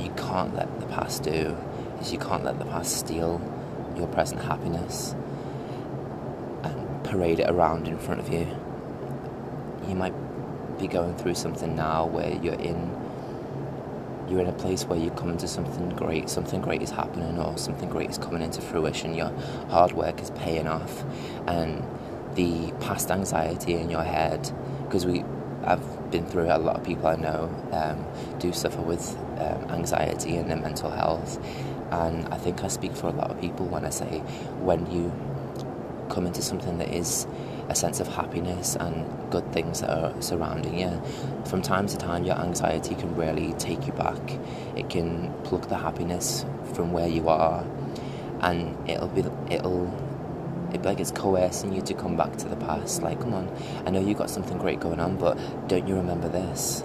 you 0.00 0.10
can't 0.16 0.54
let 0.54 0.80
the 0.80 0.86
past 0.86 1.22
do 1.22 1.56
is 2.00 2.12
you 2.12 2.18
can't 2.18 2.44
let 2.44 2.58
the 2.58 2.64
past 2.64 2.96
steal 2.96 3.40
your 3.96 4.06
present 4.06 4.42
happiness 4.42 5.14
and 6.62 7.04
parade 7.04 7.40
it 7.40 7.50
around 7.50 7.88
in 7.88 7.98
front 7.98 8.20
of 8.20 8.32
you. 8.32 8.46
You 9.88 9.94
might 9.94 10.14
be 10.78 10.86
going 10.86 11.16
through 11.16 11.34
something 11.34 11.74
now 11.74 12.06
where 12.06 12.32
you're 12.42 12.54
in 12.54 12.94
you're 14.28 14.40
in 14.40 14.46
a 14.46 14.52
place 14.52 14.84
where 14.84 14.98
you're 14.98 15.14
coming 15.14 15.38
to 15.38 15.48
something 15.48 15.88
great, 15.90 16.28
something 16.28 16.60
great 16.60 16.82
is 16.82 16.90
happening 16.90 17.38
or 17.38 17.56
something 17.56 17.88
great 17.88 18.10
is 18.10 18.18
coming 18.18 18.42
into 18.42 18.60
fruition, 18.60 19.14
your 19.14 19.30
hard 19.70 19.92
work 19.92 20.20
is 20.20 20.30
paying 20.32 20.68
off. 20.68 21.02
And 21.46 21.82
the 22.34 22.72
past 22.80 23.10
anxiety 23.10 23.72
in 23.72 23.88
your 23.88 24.04
head 24.04 24.52
because 24.84 25.06
we 25.06 25.24
I've 25.64 26.10
been 26.10 26.24
through 26.26 26.44
it, 26.44 26.50
a 26.50 26.58
lot 26.58 26.76
of 26.76 26.84
people 26.84 27.06
I 27.08 27.16
know 27.16 27.50
um, 27.72 28.06
do 28.38 28.52
suffer 28.52 28.80
with 28.80 29.16
um, 29.38 29.70
anxiety 29.70 30.36
and 30.36 30.48
their 30.48 30.56
mental 30.56 30.90
health. 30.90 31.38
And 31.90 32.28
I 32.28 32.38
think 32.38 32.62
I 32.62 32.68
speak 32.68 32.94
for 32.94 33.08
a 33.08 33.12
lot 33.12 33.30
of 33.30 33.40
people 33.40 33.66
when 33.66 33.84
I 33.84 33.90
say 33.90 34.20
when 34.60 34.90
you 34.90 35.12
come 36.08 36.26
into 36.26 36.42
something 36.42 36.78
that 36.78 36.88
is 36.94 37.26
a 37.68 37.74
sense 37.74 38.00
of 38.00 38.08
happiness 38.08 38.76
and 38.76 39.06
good 39.30 39.52
things 39.52 39.80
that 39.80 39.90
are 39.90 40.22
surrounding 40.22 40.78
you. 40.78 41.02
From 41.44 41.62
time 41.62 41.86
to 41.86 41.96
time, 41.96 42.24
your 42.24 42.36
anxiety 42.36 42.94
can 42.94 43.14
really 43.14 43.52
take 43.54 43.86
you 43.86 43.92
back. 43.92 44.18
It 44.76 44.88
can 44.88 45.32
pluck 45.44 45.68
the 45.68 45.76
happiness 45.76 46.44
from 46.72 46.92
where 46.92 47.08
you 47.08 47.28
are, 47.28 47.64
and 48.40 48.88
it'll 48.88 49.08
be 49.08 49.24
it'll 49.50 49.92
it 50.72 50.82
like 50.82 51.00
it's 51.00 51.10
coercing 51.10 51.72
you 51.72 51.80
to 51.82 51.94
come 51.94 52.16
back 52.16 52.36
to 52.36 52.48
the 52.48 52.56
past. 52.56 53.02
Like, 53.02 53.20
come 53.20 53.34
on, 53.34 53.50
I 53.86 53.90
know 53.90 54.00
you 54.00 54.14
got 54.14 54.30
something 54.30 54.58
great 54.58 54.80
going 54.80 55.00
on, 55.00 55.16
but 55.16 55.38
don't 55.68 55.88
you 55.88 55.94
remember 55.94 56.28
this? 56.28 56.84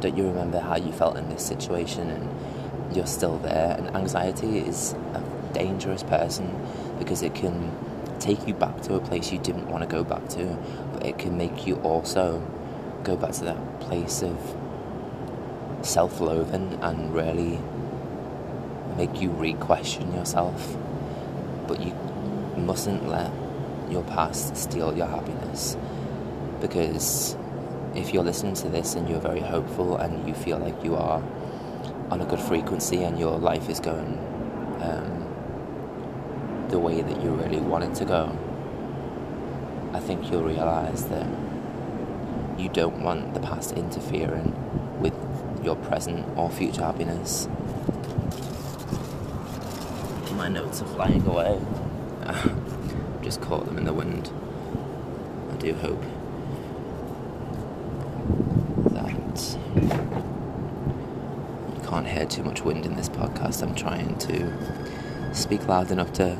Don't 0.00 0.16
you 0.16 0.24
remember 0.24 0.58
how 0.58 0.76
you 0.76 0.92
felt 0.92 1.16
in 1.16 1.28
this 1.28 1.44
situation 1.44 2.10
and 2.10 2.96
you're 2.96 3.06
still 3.06 3.38
there? 3.38 3.76
And 3.78 3.94
anxiety 3.96 4.58
is 4.58 4.94
a 5.14 5.22
dangerous 5.54 6.02
person 6.02 6.50
because 6.98 7.22
it 7.22 7.34
can 7.34 7.72
take 8.22 8.46
you 8.46 8.54
back 8.54 8.80
to 8.82 8.94
a 8.94 9.00
place 9.00 9.32
you 9.32 9.38
didn't 9.38 9.68
want 9.68 9.82
to 9.82 9.88
go 9.88 10.04
back 10.04 10.28
to, 10.30 10.56
but 10.92 11.04
it 11.04 11.18
can 11.18 11.36
make 11.36 11.66
you 11.66 11.74
also 11.76 12.40
go 13.02 13.16
back 13.16 13.32
to 13.32 13.44
that 13.44 13.80
place 13.80 14.22
of 14.22 14.38
self 15.82 16.20
loathing 16.20 16.78
and 16.82 17.12
really 17.12 17.58
make 18.96 19.20
you 19.20 19.30
re 19.30 19.54
question 19.54 20.14
yourself. 20.14 20.76
But 21.66 21.80
you 21.80 21.92
mustn't 22.56 23.08
let 23.08 23.30
your 23.90 24.04
past 24.04 24.56
steal 24.56 24.96
your 24.96 25.06
happiness 25.06 25.76
because 26.60 27.36
if 27.94 28.14
you're 28.14 28.22
listening 28.22 28.54
to 28.54 28.68
this 28.68 28.94
and 28.94 29.08
you're 29.08 29.20
very 29.20 29.40
hopeful 29.40 29.96
and 29.96 30.26
you 30.26 30.34
feel 30.34 30.58
like 30.58 30.82
you 30.84 30.94
are 30.94 31.22
on 32.10 32.20
a 32.20 32.24
good 32.24 32.40
frequency 32.40 33.02
and 33.02 33.18
your 33.18 33.38
life 33.38 33.68
is 33.68 33.80
going 33.80 34.18
um, 34.80 35.21
the 36.72 36.78
way 36.78 37.02
that 37.02 37.22
you 37.22 37.28
really 37.32 37.60
want 37.60 37.84
it 37.84 37.94
to 37.94 38.04
go, 38.06 38.34
I 39.92 40.00
think 40.00 40.30
you'll 40.30 40.42
realize 40.42 41.04
that 41.04 41.26
you 42.58 42.70
don't 42.70 43.02
want 43.02 43.34
the 43.34 43.40
past 43.40 43.72
interfering 43.72 44.56
with 44.98 45.12
your 45.62 45.76
present 45.76 46.26
or 46.34 46.50
future 46.50 46.80
happiness. 46.80 47.46
My 50.32 50.48
notes 50.48 50.80
are 50.80 50.86
flying 50.86 51.26
away. 51.26 51.60
Just 53.22 53.42
caught 53.42 53.66
them 53.66 53.76
in 53.76 53.84
the 53.84 53.92
wind. 53.92 54.32
I 55.52 55.56
do 55.56 55.74
hope 55.74 56.02
that 58.94 59.58
you 61.74 61.86
can't 61.86 62.08
hear 62.08 62.24
too 62.24 62.42
much 62.42 62.62
wind 62.62 62.86
in 62.86 62.96
this 62.96 63.10
podcast. 63.10 63.62
I'm 63.62 63.74
trying 63.74 64.16
to 64.20 65.34
speak 65.34 65.68
loud 65.68 65.90
enough 65.90 66.14
to 66.14 66.38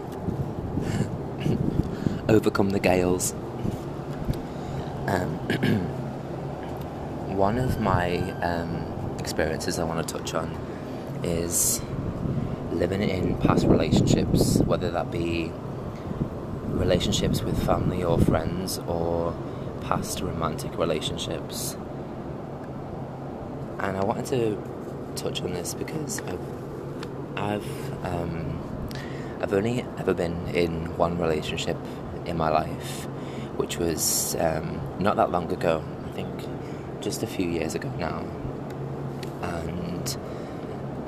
overcome 2.28 2.70
the 2.70 2.80
gales. 2.80 3.32
Um, 5.06 5.38
one 7.36 7.58
of 7.58 7.80
my 7.80 8.18
um, 8.42 9.16
experiences 9.18 9.78
I 9.78 9.84
want 9.84 10.06
to 10.06 10.14
touch 10.14 10.34
on 10.34 10.50
is 11.22 11.80
living 12.70 13.02
in 13.02 13.36
past 13.38 13.66
relationships, 13.66 14.58
whether 14.58 14.90
that 14.90 15.10
be 15.10 15.52
relationships 16.68 17.42
with 17.42 17.64
family 17.64 18.02
or 18.02 18.18
friends 18.18 18.78
or 18.86 19.34
past 19.82 20.20
romantic 20.20 20.76
relationships. 20.78 21.76
And 23.78 23.96
I 23.96 24.04
wanted 24.04 24.26
to 24.26 24.62
touch 25.16 25.42
on 25.42 25.52
this 25.52 25.74
because 25.74 26.20
I've, 26.20 26.40
I've 27.36 28.04
um, 28.04 28.61
I've 29.42 29.52
only 29.52 29.84
ever 29.98 30.14
been 30.14 30.46
in 30.48 30.96
one 30.96 31.18
relationship 31.18 31.76
in 32.26 32.36
my 32.36 32.48
life, 32.48 33.06
which 33.56 33.76
was 33.76 34.36
um, 34.38 34.80
not 35.00 35.16
that 35.16 35.30
long 35.30 35.50
ago. 35.52 35.82
I 36.06 36.10
think 36.12 36.30
just 37.00 37.22
a 37.24 37.26
few 37.26 37.48
years 37.48 37.74
ago 37.74 37.90
now. 37.98 38.24
And 39.42 40.16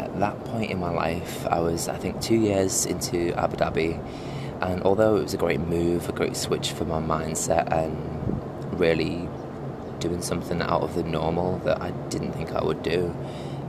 at 0.00 0.18
that 0.18 0.44
point 0.46 0.72
in 0.72 0.80
my 0.80 0.90
life, 0.90 1.46
I 1.46 1.60
was, 1.60 1.88
I 1.88 1.96
think, 1.96 2.20
two 2.20 2.34
years 2.34 2.86
into 2.86 3.32
Abu 3.38 3.56
Dhabi, 3.56 4.02
And 4.60 4.82
although 4.82 5.16
it 5.16 5.22
was 5.22 5.34
a 5.34 5.36
great 5.36 5.60
move, 5.60 6.08
a 6.08 6.12
great 6.12 6.36
switch 6.36 6.72
for 6.72 6.84
my 6.84 7.00
mindset, 7.00 7.70
and 7.72 8.80
really 8.80 9.28
doing 9.98 10.22
something 10.22 10.60
out 10.62 10.82
of 10.82 10.94
the 10.94 11.02
normal 11.02 11.58
that 11.60 11.80
I 11.80 11.90
didn't 12.08 12.32
think 12.32 12.52
I 12.52 12.64
would 12.64 12.82
do, 12.82 13.14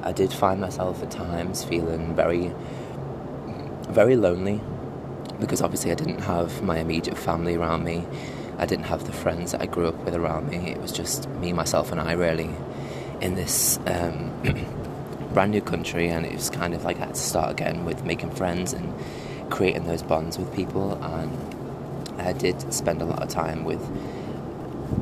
I 0.03 0.12
did 0.12 0.31
find 0.31 0.62
myself 0.62 1.01
at 1.03 1.12
times 1.12 1.63
feeling 1.63 2.15
very, 2.15 2.53
very 3.89 4.15
lonely 4.15 4.61
because 5.39 5.61
obviously 5.61 5.91
I 5.91 5.95
didn't 5.95 6.21
have 6.21 6.63
my 6.63 6.77
immediate 6.77 7.17
family 7.17 7.55
around 7.55 7.83
me. 7.83 8.05
I 8.57 8.65
didn't 8.65 8.85
have 8.85 9.05
the 9.05 9.11
friends 9.11 9.51
that 9.51 9.61
I 9.61 9.65
grew 9.65 9.87
up 9.87 9.95
with 10.05 10.15
around 10.15 10.49
me. 10.49 10.71
It 10.71 10.79
was 10.79 10.91
just 10.91 11.27
me, 11.29 11.51
myself, 11.51 11.91
and 11.91 11.99
I 11.99 12.13
really 12.13 12.49
in 13.21 13.35
this 13.35 13.79
um, 13.85 14.31
brand 15.33 15.51
new 15.51 15.61
country, 15.61 16.07
and 16.07 16.25
it 16.25 16.33
was 16.33 16.49
kind 16.49 16.73
of 16.73 16.83
like 16.85 16.97
I 16.97 17.07
had 17.07 17.15
to 17.15 17.21
start 17.21 17.51
again 17.51 17.85
with 17.85 18.03
making 18.05 18.31
friends 18.31 18.73
and 18.73 18.93
creating 19.51 19.87
those 19.87 20.03
bonds 20.03 20.37
with 20.37 20.53
people. 20.55 20.93
And 21.03 22.21
I 22.21 22.33
did 22.33 22.73
spend 22.73 23.01
a 23.01 23.05
lot 23.05 23.21
of 23.21 23.29
time 23.29 23.65
with 23.65 23.81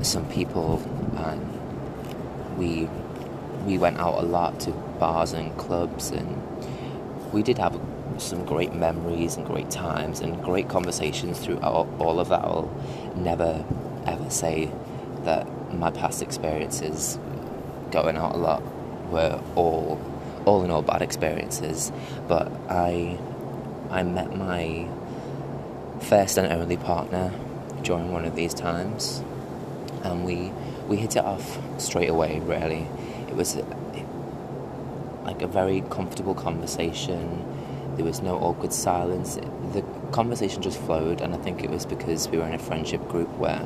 some 0.03 0.27
people, 0.29 0.81
and 1.17 2.57
we 2.57 2.89
we 3.65 3.77
went 3.77 3.97
out 3.97 4.17
a 4.21 4.25
lot 4.25 4.59
to 4.61 4.71
bars 4.99 5.33
and 5.33 5.55
clubs, 5.57 6.09
and 6.09 6.41
we 7.31 7.43
did 7.43 7.59
have 7.59 7.79
some 8.17 8.45
great 8.45 8.73
memories 8.73 9.37
and 9.37 9.45
great 9.45 9.69
times 9.69 10.19
and 10.19 10.41
great 10.43 10.69
conversations 10.69 11.39
through 11.39 11.59
all, 11.59 11.87
all 11.99 12.19
of 12.19 12.29
that. 12.29 12.41
I'll 12.41 12.71
never 13.15 13.63
ever 14.05 14.29
say 14.29 14.69
that 15.23 15.47
my 15.73 15.89
past 15.91 16.21
experiences 16.21 17.17
going 17.91 18.17
out 18.17 18.35
a 18.35 18.37
lot 18.37 18.61
were 19.09 19.41
all 19.55 19.99
all 20.45 20.63
in 20.63 20.71
all 20.71 20.81
bad 20.81 21.01
experiences 21.01 21.91
but 22.27 22.51
I 22.69 23.17
I 23.89 24.03
met 24.03 24.35
my 24.35 24.87
first 26.01 26.37
and 26.37 26.51
only 26.51 26.77
partner 26.77 27.31
during 27.83 28.11
one 28.11 28.25
of 28.25 28.35
these 28.35 28.53
times 28.53 29.23
and 30.03 30.25
we 30.25 30.51
we 30.87 30.97
hit 30.97 31.15
it 31.15 31.23
off 31.23 31.59
straight 31.79 32.09
away 32.09 32.39
really 32.41 32.87
it 33.29 33.35
was 33.35 33.55
like 35.23 35.41
a 35.41 35.47
very 35.47 35.81
comfortable 35.89 36.35
conversation 36.35 37.45
there 37.95 38.05
was 38.05 38.21
no 38.21 38.37
awkward 38.37 38.73
silence. 38.73 39.35
The 39.73 39.83
conversation 40.11 40.61
just 40.61 40.79
flowed, 40.79 41.21
and 41.21 41.33
I 41.33 41.37
think 41.37 41.63
it 41.63 41.69
was 41.69 41.85
because 41.85 42.27
we 42.29 42.37
were 42.37 42.45
in 42.45 42.53
a 42.53 42.59
friendship 42.59 43.07
group 43.07 43.29
where 43.37 43.65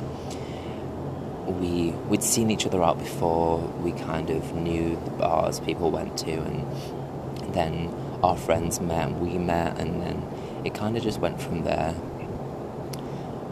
we 1.46 1.92
we'd 2.08 2.22
seen 2.22 2.50
each 2.50 2.66
other 2.66 2.82
out 2.82 2.98
before. 2.98 3.58
We 3.58 3.92
kind 3.92 4.30
of 4.30 4.54
knew 4.54 4.98
the 5.04 5.10
bars 5.12 5.60
people 5.60 5.90
went 5.90 6.16
to, 6.18 6.32
and 6.32 7.54
then 7.54 7.94
our 8.22 8.36
friends 8.36 8.80
met, 8.80 9.08
and 9.08 9.20
we 9.20 9.38
met, 9.38 9.78
and 9.78 10.02
then 10.02 10.22
it 10.64 10.74
kind 10.74 10.96
of 10.96 11.02
just 11.02 11.20
went 11.20 11.40
from 11.40 11.64
there. 11.64 11.94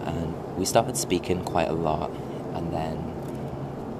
And 0.04 0.56
we 0.56 0.64
started 0.64 0.96
speaking 0.96 1.42
quite 1.44 1.68
a 1.68 1.74
lot, 1.74 2.10
and 2.54 2.72
then 2.72 3.12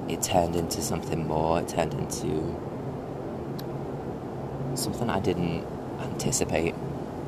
it 0.09 0.23
turned 0.23 0.56
into 0.56 0.83
something 0.83 1.26
more. 1.26 1.61
It 1.61 1.68
turned 1.68 1.95
into 1.95 2.54
something 4.76 5.09
I 5.09 5.21
didn't 5.21 5.64
anticipate 6.00 6.75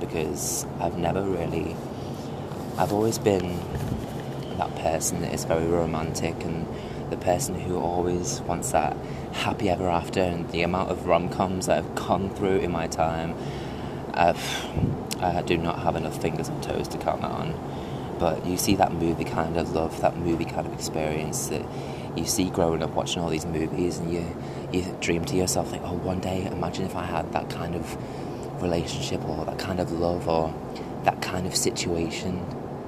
because 0.01 0.67
I've 0.81 0.99
never 0.99 1.23
really. 1.23 1.77
I've 2.77 2.93
always 2.93 3.19
been 3.19 3.59
that 4.57 4.75
person 4.77 5.21
that 5.23 5.33
is 5.35 5.45
very 5.45 5.67
romantic 5.67 6.35
and 6.45 6.67
the 7.11 7.17
person 7.17 7.59
who 7.59 7.79
always 7.79 8.41
wants 8.43 8.73
that 8.73 8.97
happy 9.33 9.69
ever 9.69 9.89
after. 9.89 10.21
And 10.21 10.49
the 10.51 10.63
amount 10.63 10.91
of 10.91 11.07
rom 11.07 11.29
coms 11.29 11.67
that 11.67 11.79
I've 11.79 11.95
gone 11.95 12.31
through 12.31 12.59
in 12.59 12.71
my 12.71 12.87
time, 12.87 13.35
I've, 14.15 14.41
I 15.21 15.43
do 15.43 15.57
not 15.57 15.81
have 15.81 15.97
enough 15.97 16.21
fingers 16.21 16.49
and 16.49 16.63
toes 16.63 16.89
to 16.89 16.99
count 16.99 17.23
that 17.23 17.31
on. 17.31 17.55
But 18.19 18.47
you 18.47 18.57
see 18.57 18.75
that 18.77 18.93
movie 18.93 19.25
kind 19.25 19.57
of 19.57 19.73
love, 19.73 20.01
that 20.01 20.17
movie 20.17 20.45
kind 20.45 20.67
of 20.67 20.73
experience 20.73 21.49
that 21.49 21.65
you 22.17 22.25
see 22.25 22.51
growing 22.51 22.83
up 22.83 22.91
watching 22.91 23.23
all 23.23 23.31
these 23.31 23.47
movies, 23.47 23.99
and 23.99 24.13
you 24.13 24.37
you 24.73 24.97
dream 25.01 25.25
to 25.27 25.37
yourself 25.37 25.71
like, 25.71 25.83
oh, 25.85 25.95
one 25.95 26.21
day, 26.21 26.45
imagine 26.47 26.85
if 26.85 26.97
I 26.97 27.05
had 27.05 27.33
that 27.33 27.49
kind 27.49 27.77
of 27.77 27.97
relationship 28.61 29.25
or 29.29 29.45
that 29.45 29.59
kind 29.59 29.81
of 29.81 29.93
love 29.93 30.29
or 30.29 30.55
that 31.05 31.21
kind 31.23 31.47
of 31.47 31.55
situation 31.55 32.45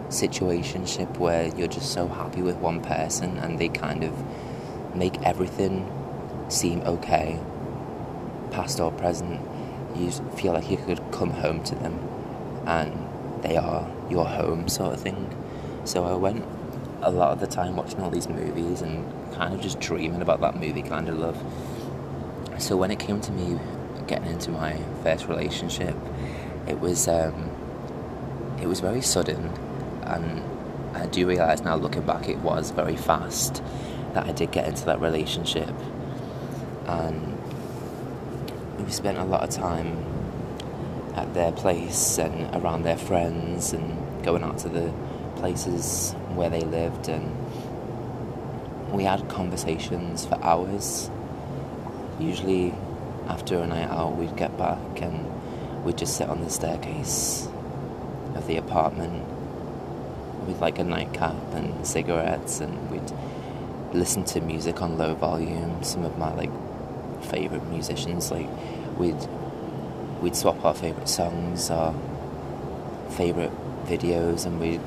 situationship 0.08 1.18
where 1.18 1.46
you're 1.56 1.68
just 1.68 1.92
so 1.92 2.08
happy 2.08 2.42
with 2.42 2.56
one 2.56 2.80
person 2.80 3.38
and 3.38 3.58
they 3.60 3.68
kind 3.68 4.02
of 4.02 4.12
make 4.94 5.20
everything 5.22 5.88
seem 6.48 6.80
okay 6.80 7.38
past 8.50 8.80
or 8.80 8.90
present 8.90 9.40
you 9.96 10.10
feel 10.36 10.52
like 10.52 10.68
you 10.70 10.76
could 10.76 11.00
come 11.12 11.30
home 11.30 11.62
to 11.62 11.74
them 11.76 11.98
and 12.66 12.92
they 13.42 13.56
are 13.56 13.88
your 14.10 14.26
home 14.26 14.68
sort 14.68 14.94
of 14.94 15.00
thing. 15.00 15.36
So 15.84 16.04
i 16.04 16.14
went 16.14 16.44
a 17.02 17.10
lot 17.10 17.32
of 17.32 17.40
the 17.40 17.46
time 17.46 17.76
watching 17.76 18.00
all 18.00 18.10
these 18.10 18.28
movies 18.28 18.82
and 18.82 19.06
kind 19.32 19.54
of 19.54 19.60
just 19.60 19.80
dreaming 19.80 20.20
about 20.20 20.40
that 20.40 20.56
movie 20.56 20.82
kind 20.82 21.08
of 21.08 21.18
love. 21.18 21.42
So 22.58 22.76
when 22.76 22.90
it 22.90 22.98
came 22.98 23.20
to 23.22 23.32
me 23.32 23.58
getting 24.10 24.32
into 24.32 24.50
my 24.50 24.76
first 25.04 25.28
relationship, 25.28 25.94
it 26.66 26.80
was 26.80 27.06
um, 27.08 27.50
it 28.60 28.66
was 28.66 28.80
very 28.80 29.00
sudden, 29.00 29.46
and 30.02 30.42
I 30.94 31.06
do 31.06 31.26
realise 31.26 31.60
now 31.60 31.76
looking 31.76 32.02
back, 32.02 32.28
it 32.28 32.38
was 32.38 32.72
very 32.72 32.96
fast 32.96 33.62
that 34.12 34.26
I 34.26 34.32
did 34.32 34.50
get 34.50 34.66
into 34.66 34.84
that 34.86 35.00
relationship, 35.00 35.72
and 36.86 37.38
we 38.84 38.90
spent 38.90 39.16
a 39.18 39.24
lot 39.24 39.42
of 39.42 39.50
time 39.50 40.04
at 41.14 41.32
their 41.32 41.52
place 41.52 42.18
and 42.18 42.54
around 42.56 42.82
their 42.82 42.96
friends 42.96 43.72
and 43.72 44.24
going 44.24 44.42
out 44.42 44.58
to 44.58 44.68
the 44.68 44.92
places 45.36 46.12
where 46.34 46.50
they 46.50 46.62
lived. 46.62 47.08
And 47.08 47.30
we 48.92 49.04
had 49.04 49.28
conversations 49.28 50.26
for 50.26 50.34
hours 50.42 51.10
usually 52.18 52.74
after 53.30 53.58
a 53.58 53.66
night 53.66 53.88
out, 53.88 54.16
we'd 54.16 54.36
get 54.36 54.58
back 54.58 55.00
and 55.00 55.24
we'd 55.84 55.96
just 55.96 56.16
sit 56.16 56.28
on 56.28 56.42
the 56.42 56.50
staircase 56.50 57.48
of 58.34 58.46
the 58.48 58.56
apartment 58.56 59.24
with 60.46 60.60
like 60.60 60.80
a 60.80 60.84
nightcap 60.84 61.36
and 61.52 61.86
cigarettes, 61.86 62.60
and 62.60 62.90
we'd 62.90 63.12
listen 63.92 64.24
to 64.24 64.40
music 64.40 64.82
on 64.82 64.98
low 64.98 65.14
volume. 65.14 65.82
Some 65.84 66.04
of 66.04 66.18
my 66.18 66.34
like 66.34 66.50
favorite 67.22 67.64
musicians, 67.68 68.32
like 68.32 68.48
we'd 68.98 69.28
we'd 70.20 70.34
swap 70.34 70.64
our 70.64 70.74
favorite 70.74 71.08
songs, 71.08 71.70
our 71.70 71.94
favorite 73.10 73.52
videos, 73.86 74.44
and 74.44 74.58
we'd 74.58 74.80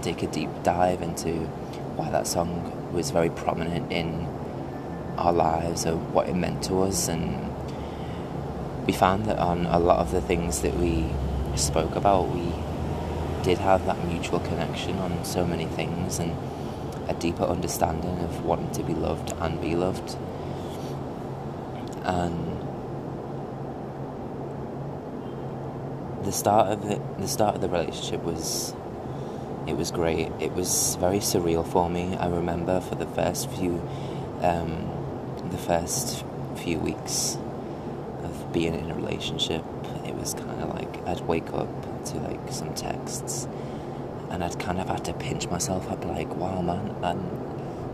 take 0.00 0.22
a 0.22 0.28
deep 0.28 0.50
dive 0.62 1.02
into 1.02 1.32
why 1.96 2.08
that 2.10 2.26
song 2.26 2.92
was 2.92 3.10
very 3.10 3.30
prominent 3.30 3.90
in 3.92 4.26
our 5.18 5.32
lives 5.32 5.86
or 5.86 5.96
what 5.96 6.28
it 6.28 6.34
meant 6.34 6.62
to 6.62 6.82
us 6.82 7.08
and 7.08 7.49
we 8.90 8.96
found 8.96 9.26
that 9.26 9.38
on 9.38 9.66
a 9.66 9.78
lot 9.78 10.00
of 10.00 10.10
the 10.10 10.20
things 10.20 10.62
that 10.62 10.74
we 10.74 11.06
spoke 11.54 11.94
about, 11.94 12.28
we 12.28 12.52
did 13.44 13.56
have 13.56 13.86
that 13.86 14.04
mutual 14.04 14.40
connection 14.40 14.98
on 14.98 15.24
so 15.24 15.46
many 15.46 15.64
things 15.64 16.18
and 16.18 16.36
a 17.08 17.14
deeper 17.14 17.44
understanding 17.44 18.18
of 18.18 18.44
wanting 18.44 18.68
to 18.72 18.82
be 18.82 18.92
loved 18.92 19.32
and 19.38 19.60
be 19.60 19.76
loved. 19.76 20.16
And 22.02 22.58
the 26.24 26.32
start 26.32 26.72
of 26.72 26.82
the 27.20 27.28
start 27.28 27.54
of 27.54 27.60
the 27.60 27.68
relationship 27.68 28.24
was, 28.24 28.74
it 29.68 29.74
was 29.74 29.92
great. 29.92 30.32
It 30.40 30.50
was 30.50 30.96
very 30.96 31.20
surreal 31.20 31.64
for 31.64 31.88
me. 31.88 32.16
I 32.16 32.26
remember 32.26 32.80
for 32.80 32.96
the 32.96 33.06
first 33.06 33.48
few, 33.50 33.88
um, 34.40 34.90
the 35.48 35.58
first 35.58 36.24
few 36.56 36.80
weeks 36.80 37.38
being 38.52 38.74
in 38.74 38.90
a 38.90 38.94
relationship, 38.94 39.64
it 40.04 40.14
was 40.14 40.34
kind 40.34 40.60
of 40.62 40.74
like 40.74 41.06
I'd 41.06 41.20
wake 41.20 41.52
up 41.52 41.68
to 42.06 42.18
like 42.18 42.50
some 42.50 42.74
texts, 42.74 43.46
and 44.30 44.42
I'd 44.44 44.58
kind 44.58 44.80
of 44.80 44.88
have 44.88 45.02
to 45.04 45.12
pinch 45.12 45.48
myself. 45.48 45.90
I'd 45.90 46.00
be 46.00 46.08
like, 46.08 46.34
"Wow, 46.36 46.60
man, 46.62 46.94
I'm 47.02 47.30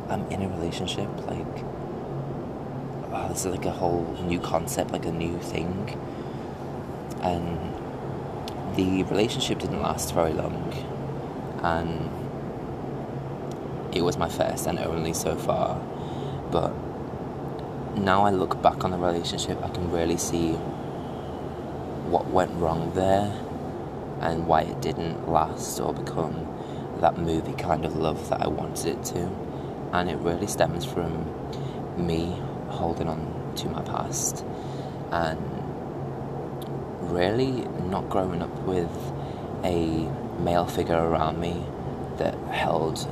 I'm 0.09 0.27
in 0.31 0.43
a 0.43 0.49
relationship. 0.49 1.09
Like, 1.27 1.63
wow, 3.11 3.29
this 3.29 3.45
is 3.45 3.53
like 3.53 3.65
a 3.65 3.71
whole 3.71 4.17
new 4.27 4.41
concept, 4.41 4.91
like 4.93 5.07
a 5.07 5.13
new 5.13 5.39
thing." 5.39 5.99
And 7.23 7.75
the 8.77 9.03
relationship 9.05 9.59
didn't 9.59 9.83
last 9.83 10.15
very 10.15 10.33
long, 10.33 10.73
and 11.63 12.11
it 13.95 14.03
was 14.03 14.19
my 14.19 14.29
first 14.29 14.67
and 14.67 14.79
only 14.79 15.13
so 15.15 15.37
far, 15.37 15.81
but 16.51 16.73
now 17.97 18.25
I 18.25 18.31
look 18.31 18.61
back 18.63 18.85
on 18.85 18.91
the 18.91 18.99
relationship, 18.99 19.63
I 19.63 19.69
can 19.69 19.91
really 19.91 20.17
see 20.17 20.53
what 22.09 22.27
went 22.29 22.53
wrong 22.55 22.93
there 22.95 23.33
and 24.21 24.47
why 24.47 24.63
it 24.63 24.81
didn't 24.81 25.29
last 25.29 25.81
or 25.81 25.93
become 25.93 26.47
that 27.01 27.19
movie 27.19 27.53
kind 27.55 27.85
of 27.85 27.97
love 27.97 28.29
that 28.31 28.43
I 28.43 28.49
wanted 28.49 28.87
it 28.87 29.05
to. 29.07 29.31
And 29.93 30.11
it 30.11 30.17
really 30.17 30.47
stems 30.47 30.85
from 30.85 31.27
me 31.97 32.41
holding 32.69 33.09
on 33.09 33.53
to 33.57 33.69
my 33.69 33.83
past 33.83 34.45
and 35.11 35.41
really 37.11 37.67
not 37.89 38.09
growing 38.11 38.43
up 38.43 38.59
with 38.61 38.91
a 39.65 40.09
male 40.41 40.67
figure 40.67 40.97
around 40.97 41.41
me 41.41 41.65
that 42.19 42.35
held 42.49 43.07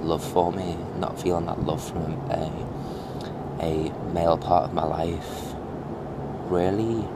love 0.00 0.24
for 0.24 0.52
me, 0.52 0.76
not 0.98 1.20
feeling 1.20 1.46
that 1.46 1.62
love 1.64 1.82
from 1.86 2.12
a, 2.30 2.67
a 3.60 3.90
male 4.12 4.38
part 4.38 4.64
of 4.64 4.74
my 4.74 4.84
life, 4.84 5.54
really 6.46 7.06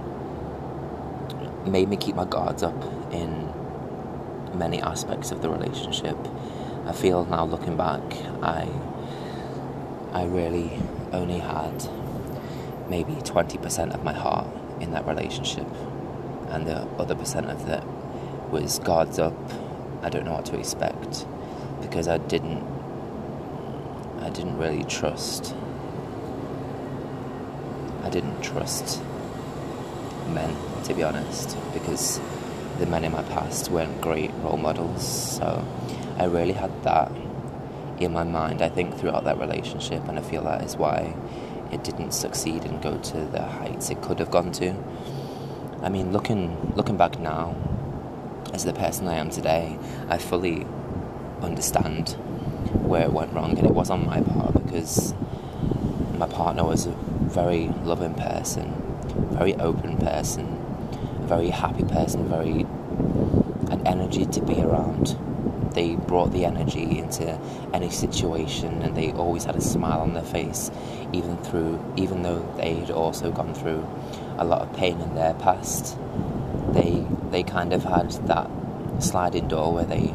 made 1.67 1.89
me 1.89 1.97
keep 1.97 2.15
my 2.15 2.25
guards 2.25 2.63
up 2.63 2.75
in 3.13 3.53
many 4.55 4.81
aspects 4.83 5.31
of 5.31 5.43
the 5.43 5.49
relationship. 5.49 6.17
I 6.87 6.93
feel 6.93 7.25
now 7.25 7.45
looking 7.45 7.77
back, 7.77 8.03
I 8.43 8.69
I 10.13 10.25
really 10.25 10.71
only 11.13 11.39
had 11.39 11.89
maybe 12.89 13.15
20% 13.15 13.95
of 13.95 14.05
my 14.05 14.13
heart 14.13 14.47
in 14.81 14.91
that 14.91 15.07
relationship, 15.07 15.67
and 16.49 16.67
the 16.67 16.83
other 16.99 17.15
percent 17.15 17.47
of 17.47 17.67
that 17.67 17.87
was 18.51 18.79
guards 18.81 19.19
up. 19.19 19.35
I 20.03 20.11
don't 20.11 20.25
know 20.25 20.33
what 20.33 20.45
to 20.47 20.59
expect 20.59 21.25
because 21.81 22.09
I 22.09 22.19
didn't 22.19 22.63
I 24.21 24.31
didn't 24.31 24.59
really 24.59 24.85
trust 24.85 25.55
I 28.03 28.11
didn't 28.11 28.43
trust 28.43 29.03
men 30.29 30.57
to 30.85 30.95
be 30.95 31.03
honest 31.03 31.57
because 31.73 32.21
the 32.79 32.87
men 32.87 33.05
in 33.05 33.13
my 33.13 33.23
past 33.23 33.71
weren't 33.71 34.01
great 34.01 34.33
role 34.43 34.57
models 34.57 35.37
so 35.39 35.65
I 36.19 36.25
really 36.25 36.53
had 36.53 36.83
that 36.83 37.13
in 38.01 38.13
my 38.13 38.25
mind 38.25 38.63
I 38.63 38.69
think 38.69 38.97
throughout 38.97 39.25
that 39.25 39.39
relationship 39.39 40.07
and 40.09 40.19
I 40.19 40.23
feel 40.23 40.43
that 40.45 40.63
is 40.63 40.77
why 40.77 41.15
it 41.71 41.85
didn't 41.85 42.13
succeed 42.13 42.65
and 42.65 42.83
go 42.83 42.99
to 42.99 43.25
the 43.27 43.43
heights 43.43 43.91
it 43.91 44.03
could 44.03 44.19
have 44.19 44.31
gone 44.31 44.53
to. 44.53 44.75
I 45.83 45.89
mean 45.89 46.13
looking 46.13 46.73
looking 46.75 46.97
back 46.97 47.19
now 47.19 47.57
as 48.53 48.65
the 48.65 48.73
person 48.73 49.09
I 49.09 49.15
am 49.15 49.31
today 49.31 49.79
I 50.09 50.19
fully 50.19 50.67
understand 51.41 52.11
where 52.83 53.03
it 53.03 53.13
went 53.13 53.33
wrong 53.33 53.57
and 53.59 53.67
it 53.67 53.75
was 53.75 53.91
on 53.91 54.05
my 54.07 54.21
part 54.21 54.55
because 54.55 55.15
my 56.15 56.27
partner 56.27 56.65
was 56.65 56.87
a 56.87 56.95
very 57.33 57.69
loving 57.85 58.15
person 58.15 58.73
very 59.33 59.55
open 59.57 59.97
person 59.99 60.47
a 61.23 61.27
very 61.27 61.51
happy 61.51 61.85
person 61.85 62.29
very 62.29 62.67
an 63.73 63.87
energy 63.87 64.27
to 64.27 64.41
be 64.43 64.61
around. 64.61 65.17
They 65.75 65.97
brought 65.97 66.33
the 66.33 66.45
energy 66.45 66.99
into 66.99 67.39
any 67.73 67.89
situation 67.89 68.83
and 68.83 68.95
they 68.95 69.13
always 69.13 69.45
had 69.45 69.57
a 69.57 69.61
smile 69.61 70.01
on 70.01 70.13
their 70.13 70.23
face 70.23 70.71
even 71.13 71.39
through 71.39 71.83
even 71.97 72.23
though 72.23 72.47
they 72.59 72.75
had 72.75 72.91
also 72.91 73.33
gone 73.33 73.55
through 73.55 73.87
a 74.37 74.45
lot 74.45 74.61
of 74.63 74.73
pain 74.75 75.01
in 75.01 75.15
their 75.15 75.35
past. 75.35 75.97
They 76.73 77.07
they 77.31 77.43
kind 77.43 77.73
of 77.73 77.83
had 77.85 78.11
that 78.27 78.51
sliding 78.99 79.49
door 79.49 79.73
where 79.73 79.85
they 79.85 80.13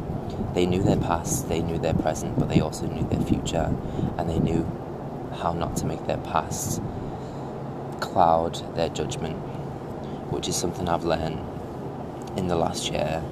they 0.54 0.66
knew 0.68 0.84
their 0.84 0.98
past 0.98 1.50
they 1.50 1.62
knew 1.62 1.80
their 1.80 1.96
present 1.96 2.38
but 2.38 2.50
they 2.50 2.62
also 2.62 2.86
knew 2.88 3.08
their 3.10 3.22
future 3.22 3.76
and 4.18 4.30
they 4.30 4.40
knew 4.40 4.64
how 5.42 5.54
not 5.54 5.76
to 5.78 5.86
make 5.86 6.06
their 6.06 6.18
past 6.18 6.82
cloud 8.00 8.76
their 8.76 8.90
judgment 8.90 9.38
which 10.32 10.48
is 10.48 10.56
something 10.56 10.90
I've 10.90 11.06
learned 11.06 11.40
in 12.38 12.48
the 12.48 12.56
last 12.56 12.92
year. 12.92 13.24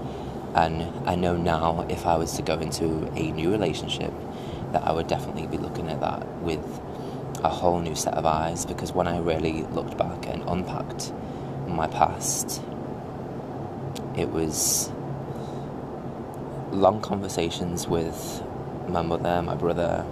And 0.55 1.07
I 1.07 1.15
know 1.15 1.35
now 1.35 1.85
if 1.89 2.05
I 2.05 2.17
was 2.17 2.33
to 2.33 2.41
go 2.41 2.57
into 2.57 3.11
a 3.15 3.31
new 3.31 3.51
relationship 3.51 4.13
that 4.71 4.83
I 4.83 4.91
would 4.91 5.07
definitely 5.07 5.47
be 5.47 5.57
looking 5.57 5.89
at 5.89 5.99
that 5.99 6.25
with 6.41 6.63
a 7.43 7.49
whole 7.49 7.79
new 7.79 7.95
set 7.95 8.13
of 8.13 8.25
eyes 8.25 8.65
because 8.65 8.93
when 8.93 9.07
I 9.07 9.19
really 9.19 9.63
looked 9.63 9.97
back 9.97 10.27
and 10.27 10.41
unpacked 10.47 11.13
my 11.67 11.87
past, 11.87 12.61
it 14.17 14.29
was 14.29 14.89
long 16.71 17.01
conversations 17.01 17.87
with 17.87 18.41
my 18.87 19.01
mother, 19.01 19.41
my 19.41 19.55
brother, 19.55 20.05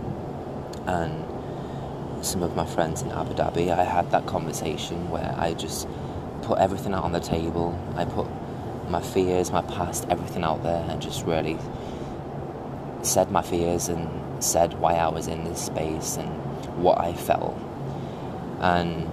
and 0.85 1.25
some 2.23 2.41
of 2.41 2.55
my 2.55 2.65
friends 2.65 3.01
in 3.01 3.11
Abu 3.11 3.33
Dhabi. 3.33 3.71
I 3.71 3.83
had 3.83 4.11
that 4.11 4.25
conversation 4.25 5.09
where 5.09 5.35
I 5.37 5.53
just 5.53 5.87
put 6.41 6.57
everything 6.57 6.93
out 6.93 7.03
on 7.03 7.11
the 7.11 7.19
table. 7.19 7.77
I 7.95 8.05
put 8.05 8.27
my 8.89 9.01
fears, 9.01 9.51
my 9.51 9.61
past, 9.61 10.05
everything 10.09 10.43
out 10.43 10.63
there, 10.63 10.85
and 10.89 11.01
just 11.01 11.25
really 11.25 11.57
said 13.01 13.31
my 13.31 13.41
fears 13.41 13.89
and 13.89 14.43
said 14.43 14.79
why 14.79 14.93
I 14.95 15.09
was 15.09 15.27
in 15.27 15.43
this 15.43 15.65
space 15.65 16.17
and 16.17 16.29
what 16.81 16.99
I 16.99 17.13
felt. 17.13 17.57
And 18.59 19.09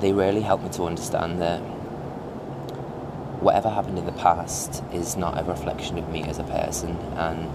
they 0.00 0.12
really 0.12 0.40
helped 0.40 0.64
me 0.64 0.70
to 0.70 0.84
understand 0.84 1.40
that 1.42 1.60
whatever 3.40 3.68
happened 3.68 3.98
in 3.98 4.06
the 4.06 4.12
past 4.12 4.82
is 4.92 5.16
not 5.16 5.38
a 5.38 5.44
reflection 5.44 5.98
of 5.98 6.08
me 6.08 6.22
as 6.22 6.38
a 6.38 6.44
person. 6.44 6.96
And 7.16 7.50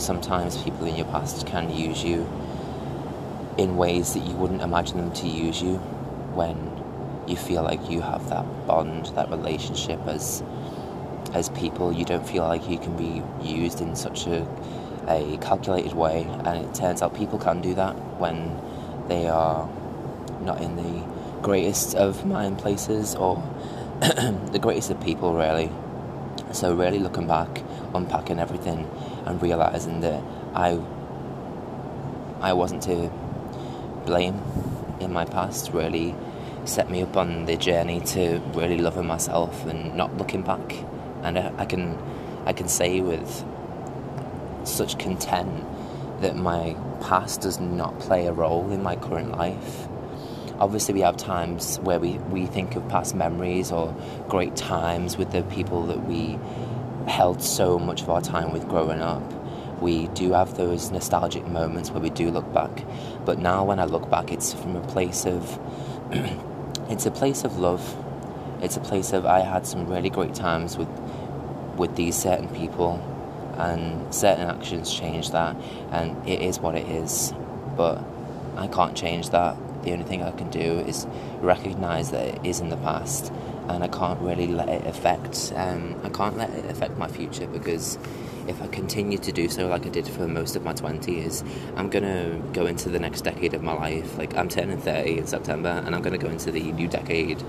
sometimes 0.00 0.62
people 0.62 0.86
in 0.86 0.96
your 0.96 1.06
past 1.06 1.46
can 1.46 1.74
use 1.74 2.04
you 2.04 2.26
in 3.58 3.76
ways 3.76 4.14
that 4.14 4.20
you 4.20 4.34
wouldn't 4.34 4.62
imagine 4.62 4.98
them 4.98 5.12
to 5.12 5.26
use 5.26 5.62
you 5.62 5.76
when 6.34 6.56
you 7.26 7.36
feel 7.36 7.62
like 7.62 7.90
you 7.90 8.00
have 8.00 8.28
that 8.28 8.44
bond, 8.66 9.06
that 9.14 9.30
relationship 9.30 10.00
as 10.06 10.42
as 11.34 11.48
people. 11.50 11.92
You 11.92 12.04
don't 12.04 12.26
feel 12.26 12.44
like 12.44 12.68
you 12.68 12.78
can 12.78 12.96
be 12.96 13.22
used 13.42 13.80
in 13.80 13.96
such 13.96 14.26
a 14.26 14.46
a 15.08 15.38
calculated 15.38 15.92
way, 15.92 16.22
and 16.44 16.64
it 16.64 16.74
turns 16.74 17.02
out 17.02 17.14
people 17.14 17.38
can 17.38 17.60
do 17.60 17.74
that 17.74 17.94
when 18.18 18.60
they 19.08 19.28
are 19.28 19.68
not 20.40 20.60
in 20.60 20.76
the 20.76 21.04
greatest 21.42 21.94
of 21.94 22.26
mind 22.26 22.58
places 22.58 23.14
or 23.14 23.36
the 24.00 24.58
greatest 24.60 24.90
of 24.90 25.00
people, 25.00 25.34
really. 25.34 25.70
So, 26.52 26.74
really 26.74 26.98
looking 26.98 27.26
back, 27.26 27.62
unpacking 27.94 28.38
everything, 28.38 28.88
and 29.24 29.40
realizing 29.42 30.00
that 30.00 30.22
I 30.54 30.80
I 32.40 32.52
wasn't 32.52 32.82
to 32.84 33.10
blame 34.06 34.40
in 35.00 35.12
my 35.12 35.24
past 35.24 35.72
really 35.72 36.14
set 36.64 36.90
me 36.90 37.02
up 37.02 37.16
on 37.16 37.44
the 37.44 37.56
journey 37.56 38.00
to 38.00 38.38
really 38.54 38.78
loving 38.78 39.06
myself 39.06 39.66
and 39.66 39.94
not 39.94 40.16
looking 40.16 40.42
back. 40.42 40.74
And 41.22 41.38
I, 41.38 41.52
I 41.58 41.66
can 41.66 41.98
I 42.46 42.52
can 42.52 42.68
say 42.68 43.00
with 43.00 43.44
such 44.64 44.98
content 44.98 45.64
that 46.20 46.36
my 46.36 46.76
past 47.00 47.42
does 47.42 47.60
not 47.60 47.98
play 48.00 48.26
a 48.26 48.32
role 48.32 48.70
in 48.70 48.82
my 48.82 48.96
current 48.96 49.32
life. 49.32 49.88
Obviously, 50.58 50.94
we 50.94 51.00
have 51.00 51.16
times 51.16 51.78
where 51.80 51.98
we, 51.98 52.12
we 52.30 52.46
think 52.46 52.76
of 52.76 52.88
past 52.88 53.14
memories 53.14 53.70
or 53.70 53.94
great 54.28 54.56
times 54.56 55.18
with 55.18 55.30
the 55.32 55.42
people 55.42 55.82
that 55.86 56.06
we 56.06 56.38
held 57.06 57.42
so 57.42 57.78
much 57.78 58.00
of 58.02 58.08
our 58.08 58.22
time 58.22 58.52
with 58.52 58.66
growing 58.66 59.02
up. 59.02 59.22
We 59.80 60.06
do 60.08 60.32
have 60.32 60.56
those 60.56 60.90
nostalgic 60.90 61.46
moments 61.46 61.90
where 61.90 62.00
we 62.00 62.10
do 62.10 62.30
look 62.30 62.50
back, 62.52 62.84
but 63.24 63.38
now 63.38 63.64
when 63.64 63.78
I 63.78 63.84
look 63.84 64.08
back, 64.08 64.32
it's 64.32 64.54
from 64.54 64.76
a 64.76 64.86
place 64.86 65.26
of 65.26 65.58
it's 66.88 67.06
a 67.06 67.10
place 67.10 67.44
of 67.44 67.58
love. 67.58 67.96
It's 68.62 68.76
a 68.76 68.80
place 68.80 69.12
of 69.12 69.26
I 69.26 69.40
had 69.40 69.66
some 69.66 69.86
really 69.86 70.10
great 70.10 70.34
times 70.34 70.78
with 70.78 70.88
with 71.76 71.94
these 71.96 72.16
certain 72.16 72.48
people 72.48 73.02
and 73.58 74.14
certain 74.14 74.48
actions 74.48 74.92
change 74.92 75.30
that 75.30 75.56
and 75.90 76.26
it 76.26 76.40
is 76.40 76.58
what 76.58 76.74
it 76.74 76.88
is. 76.88 77.34
But 77.76 78.02
I 78.56 78.66
can't 78.66 78.96
change 78.96 79.30
that. 79.30 79.56
The 79.82 79.92
only 79.92 80.04
thing 80.04 80.22
I 80.22 80.30
can 80.32 80.50
do 80.50 80.80
is 80.80 81.06
recognize 81.40 82.10
that 82.10 82.26
it 82.26 82.40
is 82.44 82.60
in 82.60 82.70
the 82.70 82.76
past 82.78 83.30
and 83.68 83.84
I 83.84 83.88
can't 83.88 84.20
really 84.20 84.46
let 84.46 84.68
it 84.68 84.86
affect 84.86 85.52
um, 85.56 86.00
I 86.02 86.08
can't 86.08 86.36
let 86.36 86.50
it 86.50 86.70
affect 86.70 86.96
my 86.96 87.08
future 87.08 87.46
because 87.46 87.98
if 88.48 88.62
I 88.62 88.66
continue 88.68 89.18
to 89.18 89.32
do 89.32 89.48
so 89.48 89.66
like 89.66 89.86
I 89.86 89.88
did 89.88 90.06
for 90.06 90.26
most 90.26 90.56
of 90.56 90.64
my 90.64 90.72
20s 90.72 91.46
I'm 91.76 91.90
gonna 91.90 92.40
go 92.52 92.66
into 92.66 92.88
the 92.88 92.98
next 92.98 93.22
decade 93.22 93.54
of 93.54 93.62
my 93.62 93.72
life 93.72 94.16
like 94.18 94.36
I'm 94.36 94.48
turning 94.48 94.78
30 94.78 95.18
in 95.18 95.26
September 95.26 95.82
and 95.84 95.94
I'm 95.94 96.02
gonna 96.02 96.18
go 96.18 96.28
into 96.28 96.50
the 96.50 96.72
new 96.72 96.88
decade 96.88 97.42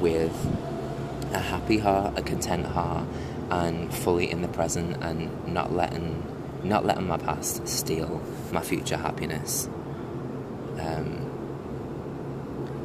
with 0.00 0.34
a 1.32 1.38
happy 1.38 1.78
heart 1.78 2.18
a 2.18 2.22
content 2.22 2.66
heart 2.66 3.06
and 3.50 3.92
fully 3.92 4.30
in 4.30 4.42
the 4.42 4.48
present 4.48 5.02
and 5.02 5.46
not 5.46 5.72
letting 5.72 6.22
not 6.62 6.84
letting 6.84 7.06
my 7.06 7.18
past 7.18 7.66
steal 7.68 8.22
my 8.52 8.62
future 8.62 8.96
happiness. 8.96 9.68
Um, 10.78 11.30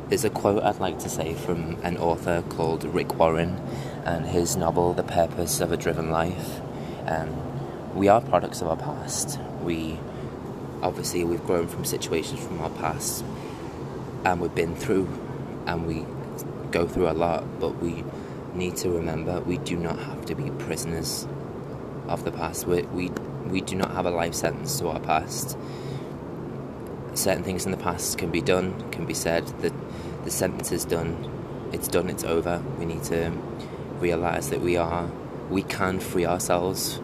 there's 0.09 0.25
a 0.25 0.29
quote 0.29 0.63
I'd 0.63 0.79
like 0.79 0.99
to 0.99 1.09
say 1.09 1.33
from 1.33 1.77
an 1.83 1.97
author 1.97 2.43
called 2.49 2.83
Rick 2.83 3.17
Warren 3.17 3.61
and 4.05 4.25
his 4.25 4.55
novel 4.55 4.93
The 4.93 5.03
Purpose 5.03 5.61
of 5.61 5.71
a 5.71 5.77
Driven 5.77 6.09
Life. 6.09 6.61
Um, 7.09 7.95
we 7.95 8.07
are 8.07 8.21
products 8.21 8.61
of 8.61 8.67
our 8.67 8.77
past. 8.77 9.39
We 9.63 9.97
obviously 10.83 11.23
we've 11.23 11.43
grown 11.43 11.67
from 11.67 11.83
situations 11.83 12.39
from 12.39 12.61
our 12.61 12.69
past 12.69 13.25
and 14.23 14.39
we've 14.39 14.53
been 14.53 14.75
through 14.75 15.07
and 15.65 15.87
we 15.87 16.05
go 16.69 16.87
through 16.87 17.09
a 17.09 17.13
lot, 17.13 17.59
but 17.59 17.81
we 17.81 18.03
need 18.53 18.77
to 18.77 18.91
remember 18.91 19.41
we 19.41 19.57
do 19.57 19.75
not 19.75 19.97
have 19.97 20.23
to 20.27 20.35
be 20.35 20.51
prisoners 20.51 21.27
of 22.07 22.23
the 22.25 22.31
past. 22.31 22.67
We, 22.67 22.83
we, 22.83 23.09
we 23.47 23.61
do 23.61 23.75
not 23.75 23.89
have 23.91 24.05
a 24.05 24.11
life 24.11 24.35
sentence 24.35 24.77
to 24.79 24.89
our 24.89 24.99
past. 24.99 25.57
Certain 27.15 27.43
things 27.43 27.65
in 27.65 27.71
the 27.71 27.77
past 27.77 28.19
can 28.19 28.29
be 28.29 28.41
done, 28.41 28.87
can 28.91 29.07
be 29.07 29.15
said. 29.15 29.47
The, 29.61 29.73
the 30.25 30.31
sentence 30.31 30.71
is 30.71 30.85
done. 30.85 31.27
It's 31.73 31.87
done, 31.87 32.07
it's 32.07 32.23
over. 32.23 32.63
We 32.77 32.85
need 32.85 33.03
to 33.05 33.31
realise 33.99 34.49
that 34.49 34.61
we 34.61 34.77
are 34.77 35.09
we 35.49 35.63
can 35.63 35.99
free 35.99 36.25
ourselves 36.25 36.99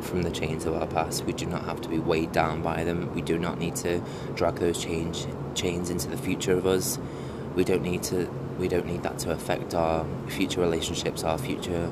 from 0.00 0.22
the 0.22 0.30
chains 0.30 0.64
of 0.64 0.74
our 0.74 0.86
past. 0.86 1.24
We 1.24 1.32
do 1.32 1.46
not 1.46 1.64
have 1.64 1.80
to 1.82 1.88
be 1.88 1.98
weighed 1.98 2.32
down 2.32 2.62
by 2.62 2.84
them. 2.84 3.14
We 3.14 3.22
do 3.22 3.38
not 3.38 3.58
need 3.58 3.76
to 3.76 4.00
drag 4.34 4.56
those 4.56 4.82
change, 4.82 5.26
chains 5.54 5.90
into 5.90 6.08
the 6.08 6.16
future 6.16 6.56
of 6.56 6.66
us. 6.66 6.98
We 7.54 7.64
don't 7.64 7.82
need 7.82 8.02
to. 8.04 8.28
We 8.58 8.68
don't 8.68 8.86
need 8.86 9.02
that 9.04 9.18
to 9.20 9.30
affect 9.30 9.74
our 9.74 10.04
future 10.28 10.60
relationships, 10.60 11.22
our 11.22 11.38
future 11.38 11.90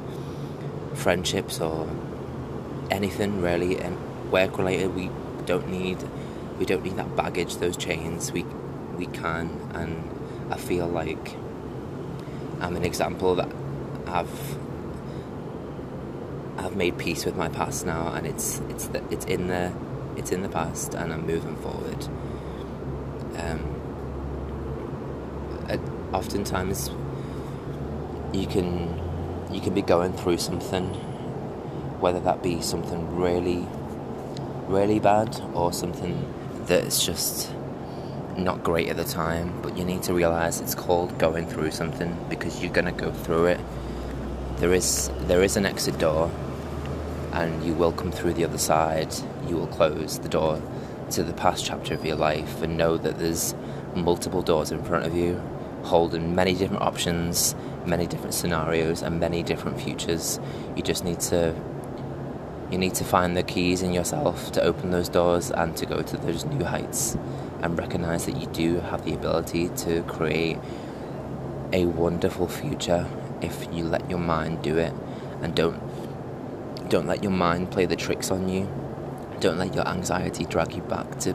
friendships, 0.95 1.61
or 1.61 1.89
anything 2.91 3.41
really. 3.41 3.79
And 3.79 3.97
work 4.31 4.59
related, 4.59 4.95
we 4.95 5.11
don't 5.45 5.69
need. 5.69 5.99
We 6.59 6.65
don't 6.65 6.83
need 6.83 6.97
that 6.97 7.15
baggage, 7.17 7.57
those 7.57 7.77
chains. 7.77 8.33
We 8.33 8.45
we 8.97 9.07
can, 9.07 9.51
and 9.75 10.11
I 10.51 10.57
feel 10.57 10.87
like 10.87 11.37
I'm 12.61 12.77
an 12.77 12.85
example 12.85 13.35
that 13.35 13.49
I've 14.07 14.59
I've 16.59 16.75
made 16.75 16.97
peace 16.97 17.25
with 17.25 17.37
my 17.37 17.49
past 17.49 17.85
now, 17.85 18.13
and 18.15 18.27
it's 18.27 18.61
it's 18.71 18.87
the, 18.89 19.03
it's 19.11 19.27
in 19.27 19.49
the 19.49 19.73
it's 20.17 20.33
in 20.33 20.43
the 20.43 20.49
past, 20.49 20.95
and 20.95 21.13
I'm 21.13 21.27
moving 21.27 21.57
forward. 21.57 22.09
Um, 23.37 23.77
oftentimes, 26.13 26.91
you 28.33 28.47
can 28.47 29.01
you 29.53 29.61
can 29.61 29.75
be 29.75 29.83
going 29.83 30.13
through 30.15 30.39
something, 30.39 30.87
whether 32.01 32.21
that 32.21 32.43
be 32.43 32.63
something 32.63 33.17
really 33.17 33.67
really 34.67 34.99
bad 34.99 35.41
or 35.55 35.73
something 35.73 36.35
that's 36.67 37.05
just 37.05 37.53
not 38.37 38.65
great 38.65 38.89
at 38.89 38.97
the 38.97 39.05
time, 39.05 39.61
but 39.63 39.77
you 39.79 39.85
need 39.85 40.03
to 40.03 40.13
realize 40.13 40.61
it's 40.61 40.75
called 40.75 41.17
going 41.19 41.47
through 41.47 41.71
something 41.71 42.17
because 42.29 42.63
you're 42.63 42.73
gonna 42.73 42.93
go 42.93 43.13
through 43.13 43.47
it. 43.47 43.61
There 44.57 44.73
is 44.73 45.11
there 45.27 45.43
is 45.43 45.57
an 45.57 45.67
exit 45.67 45.99
door 45.99 46.31
and 47.37 47.63
you 47.63 47.75
will 47.75 47.93
come 47.93 48.11
through 48.11 48.33
the 48.33 48.45
other 48.45 48.57
side. 48.57 49.15
You 49.47 49.57
will 49.57 49.67
close 49.67 50.19
the 50.19 50.29
door 50.29 50.61
to 51.11 51.23
the 51.23 51.35
past 51.35 51.67
chapter 51.67 51.93
of 51.93 52.05
your 52.05 52.17
life 52.17 52.63
and 52.63 52.79
know 52.79 52.97
that 52.97 53.19
there's 53.19 53.55
multiple 53.95 54.41
doors 54.41 54.73
in 54.73 54.83
front 54.83 55.05
of 55.05 55.15
you, 55.15 55.35
holding 55.83 56.35
many 56.35 56.55
different 56.55 56.83
options, 56.83 57.55
many 57.85 58.07
different 58.07 58.33
scenarios, 58.33 59.03
and 59.03 59.21
many 59.21 59.43
different 59.43 59.79
futures. 59.79 60.41
You 60.75 60.83
just 60.83 61.05
need 61.05 61.21
to 61.33 61.55
you 62.71 62.79
need 62.79 62.95
to 62.95 63.05
find 63.05 63.37
the 63.37 63.43
keys 63.43 63.83
in 63.83 63.93
yourself 63.93 64.51
to 64.53 64.63
open 64.63 64.91
those 64.91 65.09
doors 65.09 65.51
and 65.51 65.77
to 65.77 65.87
go 65.87 66.03
to 66.03 66.17
those 66.17 66.45
new 66.47 66.65
heights 66.65 67.17
and 67.61 67.79
recognize 67.79 68.27
that 68.27 68.39
you 68.39 68.47
do 68.49 68.81
have 68.81 69.05
the 69.05 69.15
ability 69.15 69.69
to 69.69 70.03
create 70.05 70.59
a 71.73 71.85
wonderful 71.85 72.49
future 72.49 73.07
if 73.41 73.69
you 73.73 73.85
let 73.85 74.11
your 74.11 74.19
mind 74.19 74.63
do 74.63 74.79
it 74.79 74.93
and 75.43 75.55
don't 75.55 75.81
don't 76.89 77.07
let 77.07 77.23
your 77.23 77.33
mind 77.33 77.71
play 77.71 77.87
the 77.87 77.97
tricks 77.97 78.31
on 78.31 78.49
you. 78.49 78.69
Don't 79.41 79.59
let 79.59 79.75
your 79.75 79.87
anxiety 79.87 80.45
drag 80.45 80.75
you 80.75 80.83
back 80.83 81.19
to 81.21 81.35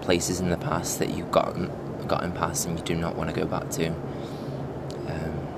places 0.00 0.40
in 0.40 0.50
the 0.50 0.56
past 0.56 0.98
that 0.98 1.10
you've 1.10 1.30
gotten 1.30 1.70
gotten 2.06 2.30
past 2.32 2.66
and 2.66 2.78
you 2.78 2.84
do 2.84 2.94
not 2.94 3.16
want 3.16 3.28
to 3.28 3.34
go 3.34 3.46
back 3.46 3.68
to. 3.70 3.88
Um, 5.08 5.48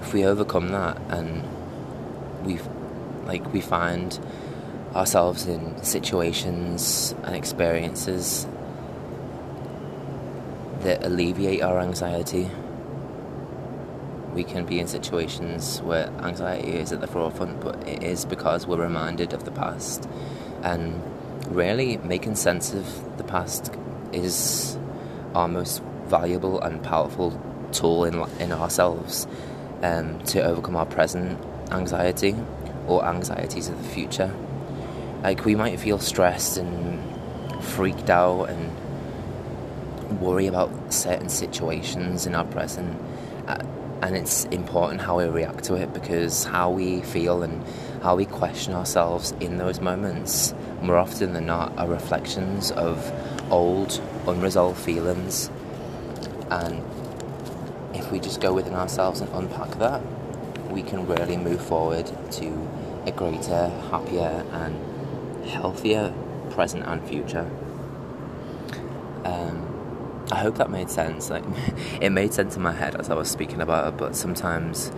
if 0.00 0.12
we 0.14 0.24
overcome 0.24 0.68
that 0.68 1.00
and 1.08 1.42
we 2.44 2.60
like 3.24 3.52
we 3.52 3.60
find 3.60 4.18
ourselves 4.94 5.46
in 5.46 5.82
situations 5.82 7.14
and 7.24 7.34
experiences 7.36 8.46
that 10.80 11.04
alleviate 11.04 11.62
our 11.62 11.80
anxiety 11.80 12.50
we 14.36 14.44
can 14.44 14.66
be 14.66 14.78
in 14.78 14.86
situations 14.86 15.80
where 15.80 16.08
anxiety 16.20 16.72
is 16.72 16.92
at 16.92 17.00
the 17.00 17.06
forefront, 17.06 17.58
but 17.62 17.74
it 17.88 18.02
is 18.02 18.26
because 18.26 18.66
we're 18.66 18.82
reminded 18.82 19.32
of 19.32 19.46
the 19.46 19.50
past. 19.50 20.06
And 20.62 21.02
really, 21.48 21.96
making 21.96 22.34
sense 22.36 22.74
of 22.74 23.16
the 23.16 23.24
past 23.24 23.72
is 24.12 24.76
our 25.34 25.48
most 25.48 25.82
valuable 26.04 26.60
and 26.60 26.82
powerful 26.82 27.40
tool 27.72 28.04
in, 28.04 28.14
in 28.38 28.52
ourselves 28.52 29.26
um, 29.82 30.22
to 30.24 30.42
overcome 30.42 30.76
our 30.76 30.86
present 30.86 31.42
anxiety 31.70 32.36
or 32.86 33.06
anxieties 33.06 33.70
of 33.70 33.82
the 33.82 33.88
future. 33.88 34.34
Like, 35.22 35.46
we 35.46 35.54
might 35.54 35.80
feel 35.80 35.98
stressed 35.98 36.58
and 36.58 37.02
freaked 37.64 38.10
out 38.10 38.50
and 38.50 40.20
worry 40.20 40.46
about 40.46 40.92
certain 40.92 41.30
situations 41.30 42.26
in 42.26 42.34
our 42.34 42.44
present. 42.44 43.00
And 44.02 44.16
it's 44.16 44.44
important 44.46 45.00
how 45.00 45.18
we 45.18 45.24
react 45.24 45.64
to 45.64 45.74
it 45.74 45.92
because 45.92 46.44
how 46.44 46.70
we 46.70 47.00
feel 47.00 47.42
and 47.42 47.64
how 48.02 48.16
we 48.16 48.26
question 48.26 48.74
ourselves 48.74 49.32
in 49.40 49.58
those 49.58 49.80
moments 49.80 50.54
more 50.82 50.98
often 50.98 51.32
than 51.32 51.46
not 51.46 51.76
are 51.78 51.88
reflections 51.88 52.70
of 52.72 53.10
old 53.50 54.00
unresolved 54.26 54.78
feelings. 54.78 55.50
And 56.50 56.84
if 57.94 58.12
we 58.12 58.20
just 58.20 58.40
go 58.40 58.52
within 58.52 58.74
ourselves 58.74 59.20
and 59.20 59.32
unpack 59.32 59.78
that 59.78 60.02
we 60.76 60.82
can 60.82 61.06
really 61.06 61.38
move 61.38 61.64
forward 61.64 62.06
to 62.30 62.68
a 63.06 63.10
greater 63.10 63.68
happier 63.90 64.44
and 64.52 65.48
healthier 65.48 66.12
present 66.50 66.84
and 66.86 67.02
future. 67.08 67.50
Um, 69.24 69.75
I 70.30 70.36
hope 70.36 70.56
that 70.56 70.70
made 70.70 70.90
sense. 70.90 71.30
Like, 71.30 71.44
it 72.00 72.10
made 72.10 72.32
sense 72.34 72.56
in 72.56 72.62
my 72.62 72.72
head 72.72 72.96
as 72.96 73.10
I 73.10 73.14
was 73.14 73.30
speaking 73.30 73.60
about 73.60 73.88
it, 73.88 73.96
but 73.96 74.16
sometimes, 74.16 74.90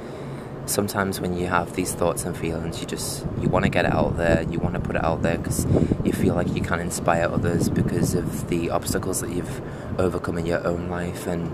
sometimes 0.67 1.21
when 1.21 1.37
you 1.37 1.47
have 1.47 1.75
these 1.75 1.95
thoughts 1.95 2.25
and 2.25 2.37
feelings, 2.37 2.81
you 2.81 2.87
just 2.87 3.27
you 3.41 3.49
want 3.49 3.64
to 3.64 3.71
get 3.71 3.85
it 3.85 3.93
out 3.93 4.17
there. 4.17 4.43
You 4.43 4.59
want 4.59 4.75
to 4.75 4.81
put 4.81 4.97
it 4.97 5.05
out 5.05 5.23
there 5.23 5.38
because 5.38 5.67
you 6.05 6.12
feel 6.12 6.35
like 6.35 6.55
you 6.55 6.62
can 6.62 6.81
inspire 6.81 7.29
others 7.31 7.69
because 7.69 8.14
of 8.14 8.49
the 8.49 8.71
obstacles 8.71 9.21
that 9.21 9.31
you've 9.31 9.61
overcome 10.01 10.38
in 10.38 10.47
your 10.47 10.67
own 10.67 10.88
life. 10.88 11.27
And 11.27 11.53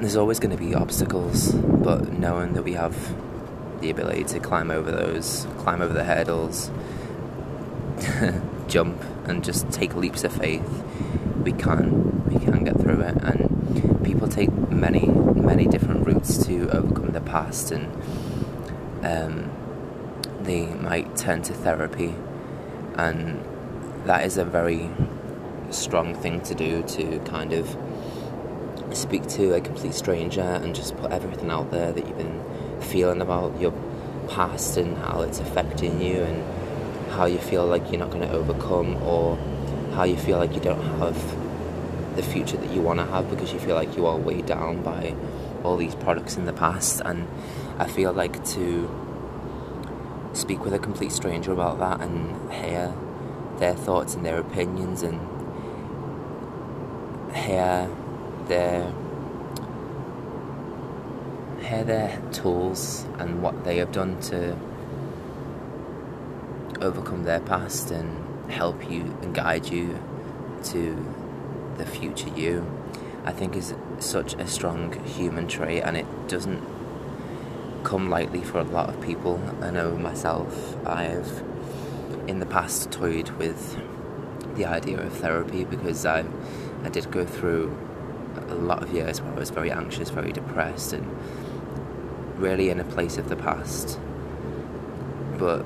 there's 0.00 0.16
always 0.16 0.40
going 0.40 0.56
to 0.56 0.62
be 0.62 0.74
obstacles, 0.74 1.52
but 1.52 2.12
knowing 2.12 2.54
that 2.54 2.62
we 2.62 2.72
have 2.72 3.14
the 3.80 3.90
ability 3.90 4.24
to 4.24 4.40
climb 4.40 4.70
over 4.70 4.90
those, 4.90 5.46
climb 5.58 5.82
over 5.82 5.92
the 5.92 6.04
hurdles, 6.04 6.70
jump, 8.68 9.00
and 9.26 9.44
just 9.44 9.70
take 9.70 9.94
leaps 9.94 10.24
of 10.24 10.32
faith, 10.32 10.82
we 11.42 11.52
can 11.52 12.24
we 12.28 12.38
can 12.38 12.64
get 12.64 12.80
through 12.80 13.00
it. 13.00 13.16
And 13.22 14.04
people 14.04 14.28
take 14.28 14.52
many, 14.70 15.06
many 15.06 15.66
different 15.66 16.06
routes 16.06 16.44
to 16.46 16.68
overcome 16.70 17.12
the 17.12 17.20
past, 17.20 17.70
and 17.72 17.86
um, 19.04 19.50
they 20.40 20.66
might 20.66 21.16
turn 21.16 21.42
to 21.42 21.52
therapy, 21.52 22.14
and 22.96 23.44
that 24.04 24.24
is 24.24 24.36
a 24.38 24.44
very 24.44 24.90
strong 25.70 26.14
thing 26.14 26.40
to 26.42 26.54
do 26.54 26.82
to 26.82 27.18
kind 27.20 27.52
of 27.52 27.76
speak 28.92 29.26
to 29.26 29.54
a 29.54 29.60
complete 29.60 29.94
stranger 29.94 30.42
and 30.42 30.74
just 30.74 30.94
put 30.98 31.10
everything 31.12 31.50
out 31.50 31.70
there 31.70 31.92
that 31.92 32.06
you've 32.06 32.18
been 32.18 32.42
feeling 32.80 33.22
about 33.22 33.58
your 33.58 33.72
past 34.28 34.76
and 34.76 34.96
how 34.98 35.22
it's 35.22 35.40
affecting 35.40 36.00
you 36.00 36.22
and 36.22 37.10
how 37.12 37.24
you 37.24 37.38
feel 37.38 37.66
like 37.66 37.90
you're 37.90 37.98
not 37.98 38.10
going 38.10 38.26
to 38.26 38.32
overcome 38.32 39.02
or 39.02 39.38
how 39.94 40.04
you 40.04 40.16
feel 40.16 40.38
like 40.38 40.54
you 40.54 40.60
don't 40.60 40.82
have 40.98 42.16
the 42.16 42.22
future 42.22 42.56
that 42.56 42.70
you 42.70 42.80
want 42.80 42.98
to 42.98 43.06
have 43.06 43.28
because 43.30 43.52
you 43.52 43.58
feel 43.58 43.74
like 43.74 43.96
you 43.96 44.06
are 44.06 44.16
weighed 44.16 44.46
down 44.46 44.82
by 44.82 45.14
all 45.62 45.76
these 45.76 45.94
products 45.94 46.36
in 46.36 46.46
the 46.46 46.52
past. 46.52 47.00
And 47.04 47.28
I 47.78 47.86
feel 47.86 48.12
like 48.12 48.44
to 48.50 48.90
speak 50.34 50.64
with 50.64 50.72
a 50.72 50.78
complete 50.78 51.12
stranger 51.12 51.52
about 51.52 51.78
that 51.78 52.00
and 52.00 52.52
hear 52.52 52.92
their 53.58 53.74
thoughts 53.74 54.14
and 54.14 54.24
their 54.24 54.38
opinions 54.38 55.02
and 55.02 55.20
hear 57.34 57.88
their 58.46 58.92
hear 61.62 61.84
their 61.84 62.20
tools 62.32 63.06
and 63.18 63.42
what 63.42 63.64
they 63.64 63.76
have 63.76 63.92
done 63.92 64.20
to 64.20 64.56
overcome 66.80 67.22
their 67.22 67.40
past 67.40 67.90
and 67.90 68.31
help 68.48 68.90
you 68.90 69.16
and 69.22 69.34
guide 69.34 69.66
you 69.66 69.98
to 70.64 71.14
the 71.78 71.86
future 71.86 72.28
you, 72.30 72.66
I 73.24 73.32
think 73.32 73.56
is 73.56 73.74
such 73.98 74.34
a 74.34 74.46
strong 74.46 74.92
human 75.04 75.46
trait 75.48 75.82
and 75.82 75.96
it 75.96 76.06
doesn't 76.28 76.62
come 77.84 78.10
lightly 78.10 78.42
for 78.42 78.58
a 78.58 78.64
lot 78.64 78.88
of 78.88 79.00
people. 79.00 79.40
I 79.60 79.70
know 79.70 79.96
myself, 79.96 80.76
I've 80.86 81.42
in 82.28 82.38
the 82.38 82.46
past 82.46 82.90
toyed 82.92 83.30
with 83.30 83.80
the 84.54 84.66
idea 84.66 85.00
of 85.00 85.12
therapy 85.14 85.64
because 85.64 86.04
I, 86.06 86.24
I 86.84 86.88
did 86.88 87.10
go 87.10 87.24
through 87.24 87.76
a 88.48 88.54
lot 88.54 88.82
of 88.82 88.92
years 88.92 89.20
where 89.20 89.32
I 89.32 89.38
was 89.38 89.50
very 89.50 89.70
anxious, 89.70 90.10
very 90.10 90.32
depressed, 90.32 90.92
and 90.92 91.06
really 92.38 92.70
in 92.70 92.80
a 92.80 92.84
place 92.84 93.18
of 93.18 93.28
the 93.28 93.36
past. 93.36 93.98
But 95.38 95.64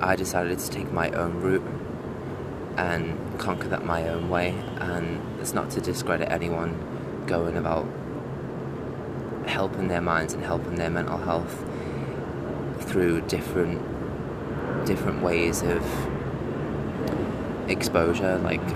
I 0.00 0.16
decided 0.16 0.58
to 0.58 0.70
take 0.70 0.92
my 0.92 1.10
own 1.10 1.40
route 1.40 1.62
and 2.78 3.38
conquer 3.38 3.68
that 3.68 3.84
my 3.84 4.08
own 4.08 4.30
way. 4.30 4.54
And 4.78 5.20
it's 5.40 5.52
not 5.52 5.70
to 5.72 5.80
discredit 5.80 6.30
anyone 6.30 7.24
going 7.26 7.56
about 7.56 7.86
helping 9.46 9.88
their 9.88 10.00
minds 10.00 10.32
and 10.32 10.42
helping 10.44 10.76
their 10.76 10.90
mental 10.90 11.18
health. 11.18 11.64
through 12.80 13.20
different 13.22 13.82
different 14.86 15.22
ways 15.22 15.62
of 15.62 15.82
exposure, 17.68 18.38
like 18.38 18.66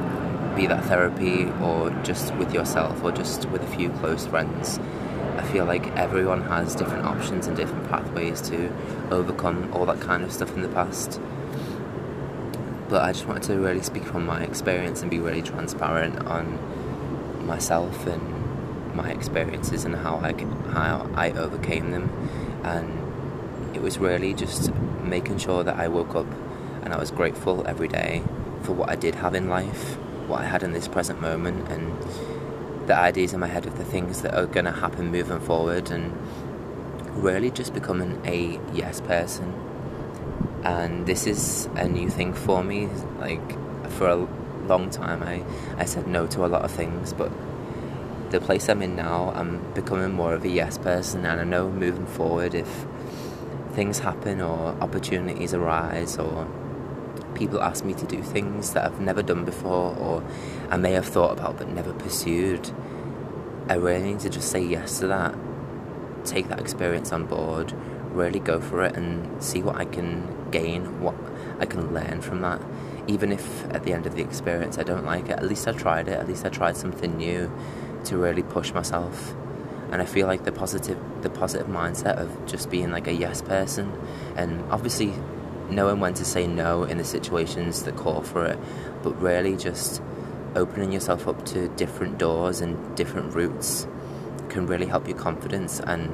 be 0.55 0.67
that 0.67 0.85
therapy 0.85 1.49
or 1.63 1.91
just 2.03 2.35
with 2.35 2.53
yourself 2.53 3.03
or 3.03 3.11
just 3.11 3.47
with 3.47 3.63
a 3.63 3.67
few 3.67 3.89
close 3.91 4.27
friends. 4.27 4.79
I 5.39 5.43
feel 5.45 5.65
like 5.65 5.87
everyone 5.97 6.43
has 6.43 6.75
different 6.75 7.07
options 7.07 7.47
and 7.47 7.57
different 7.57 7.89
pathways 7.89 8.43
to 8.43 8.71
overcome 9.11 9.73
all 9.73 9.87
that 9.87 10.01
kind 10.01 10.23
of 10.23 10.33
stuff 10.33 10.55
in 10.55 10.63
the 10.63 10.69
past. 10.69 11.19
But 12.93 13.05
I 13.05 13.13
just 13.13 13.27
wanted 13.27 13.45
to 13.45 13.59
really 13.59 13.81
speak 13.81 14.05
from 14.05 14.27
my 14.27 14.43
experience 14.43 15.01
and 15.01 15.11
be 15.11 15.19
really 15.19 15.41
transparent 15.41 16.27
on 16.27 16.59
myself 17.47 18.07
and 18.07 18.95
my 18.95 19.11
experiences 19.11 19.87
and 19.87 19.97
how 19.97 20.17
I 20.17 20.35
how 20.73 21.09
I 21.15 21.31
overcame 21.31 21.91
them, 21.91 22.11
and 22.63 23.75
it 23.75 23.81
was 23.81 23.97
really 23.97 24.35
just 24.35 24.75
making 25.03 25.39
sure 25.39 25.65
that 25.65 25.77
I 25.77 25.89
woke 25.89 26.15
up 26.15 26.27
and 26.83 26.93
I 26.93 26.99
was 26.99 27.11
grateful 27.11 27.67
every 27.67 27.89
day 27.89 28.23
for 28.61 28.73
what 28.75 28.91
I 28.91 28.97
did 28.97 29.15
have 29.15 29.35
in 29.35 29.49
life, 29.49 29.97
what 30.27 30.43
I 30.43 30.45
had 30.45 30.63
in 30.63 30.73
this 30.73 30.87
present 30.87 31.19
moment, 31.19 31.71
and 31.71 31.97
the 32.87 32.95
ideas 32.95 33.33
in 33.33 33.41
my 33.41 33.47
head 33.47 33.65
of 33.65 33.79
the 33.79 33.87
things 33.87 34.21
that 34.21 34.35
are 34.35 34.45
going 34.45 34.67
to 34.67 34.71
happen 34.71 35.11
moving 35.11 35.41
forward, 35.41 35.91
and 35.91 36.13
really 37.25 37.51
just 37.51 37.73
becoming 37.73 38.21
a 38.27 38.61
yes 38.75 39.01
person. 39.01 39.72
And 40.65 41.07
this 41.07 41.27
is 41.27 41.69
a 41.75 41.89
new 41.89 42.09
thing 42.09 42.33
for 42.33 42.63
me. 42.63 42.89
Like, 43.19 43.91
for 43.93 44.09
a 44.09 44.29
long 44.67 44.91
time, 44.91 45.23
I, 45.23 45.45
I 45.77 45.85
said 45.85 46.07
no 46.07 46.27
to 46.29 46.45
a 46.45 46.49
lot 46.49 46.65
of 46.65 46.71
things, 46.71 47.13
but 47.13 47.31
the 48.31 48.41
place 48.41 48.69
I'm 48.69 48.83
in 48.83 48.97
now, 48.97 49.33
I'm 49.35 49.73
becoming 49.75 50.13
more 50.13 50.35
of 50.35 50.45
a 50.45 50.49
yes 50.49 50.79
person, 50.79 51.27
and 51.27 51.41
I 51.41 51.45
know 51.45 51.69
moving 51.69 52.07
forward 52.07 52.55
if 52.55 52.87
things 53.73 53.99
happen 53.99 54.41
or 54.41 54.77
opportunities 54.81 55.55
arise 55.55 56.19
or 56.19 56.47
people 57.35 57.61
ask 57.63 57.85
me 57.85 57.95
to 57.95 58.07
do 58.07 58.23
things 58.23 58.75
that 58.75 58.85
I've 58.85 59.01
never 59.01 59.23
done 59.23 59.45
before 59.45 59.97
or 59.97 60.23
I 60.71 60.77
may 60.77 60.93
have 60.93 61.07
thought 61.07 61.33
about 61.33 61.59
but 61.59 61.69
never 61.69 61.93
pursued, 61.93 62.71
I 63.69 63.75
really 63.75 64.03
need 64.03 64.21
to 64.21 64.31
just 64.31 64.51
say 64.51 64.63
yes 64.63 64.99
to 65.01 65.07
that, 65.09 65.35
take 66.25 66.49
that 66.49 66.61
experience 66.61 67.13
on 67.13 67.27
board, 67.27 67.73
really 68.15 68.41
go 68.41 68.61
for 68.61 68.85
it 68.85 68.97
and 68.97 69.43
see 69.43 69.63
what 69.63 69.77
I 69.77 69.85
can 69.85 70.51
gain, 70.51 71.01
what 71.01 71.15
I 71.59 71.67
can 71.67 71.93
learn 71.95 72.21
from 72.21 72.41
that. 72.43 72.61
Even 73.07 73.33
if 73.33 73.65
at 73.75 73.85
the 73.85 73.93
end 73.93 74.07
of 74.07 74.15
the 74.15 74.23
experience 74.23 74.79
I 74.79 74.83
don't 74.83 75.05
like 75.05 75.25
it, 75.25 75.33
at 75.33 75.45
least 75.45 75.67
I 75.67 75.73
tried 75.73 76.09
it, 76.09 76.19
at 76.19 76.29
least 76.29 76.45
I 76.45 76.49
tried 76.49 76.77
something 76.77 77.17
new 77.17 77.51
to 78.05 78.17
really 78.17 78.43
push 78.43 78.73
myself 78.73 79.35
and 79.93 80.01
I 80.01 80.07
feel 80.07 80.27
like 80.27 80.45
the 80.45 80.53
positive 80.53 80.99
the 81.23 81.31
positive 81.31 81.69
mindset 81.69 82.17
of 82.17 82.47
just 82.47 82.71
being 82.71 82.91
like 82.91 83.07
a 83.07 83.13
yes 83.13 83.43
person 83.43 83.93
and 84.37 84.61
obviously 84.73 85.13
knowing 85.71 86.01
when 86.01 86.15
to 86.15 86.25
say 86.25 86.47
no 86.47 86.85
in 86.85 86.99
the 86.99 87.05
situations 87.05 87.85
that 87.85 87.97
call 87.97 88.23
for 88.23 88.45
it 88.47 88.59
but 89.03 89.13
really 89.21 89.55
just 89.55 90.03
opening 90.57 90.93
yourself 90.93 91.29
up 91.29 91.45
to 91.47 91.69
different 91.77 92.19
doors 92.19 92.61
and 92.61 92.97
different 92.97 93.35
routes 93.35 93.87
can 94.49 94.67
really 94.67 94.87
help 94.87 95.07
your 95.07 95.17
confidence 95.17 95.79
and 95.81 96.11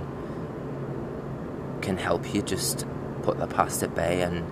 can 1.89 1.97
help 1.97 2.35
you 2.35 2.43
just 2.43 2.85
put 3.23 3.39
the 3.39 3.47
past 3.47 3.83
at 3.83 3.95
bay. 3.95 4.21
And 4.21 4.45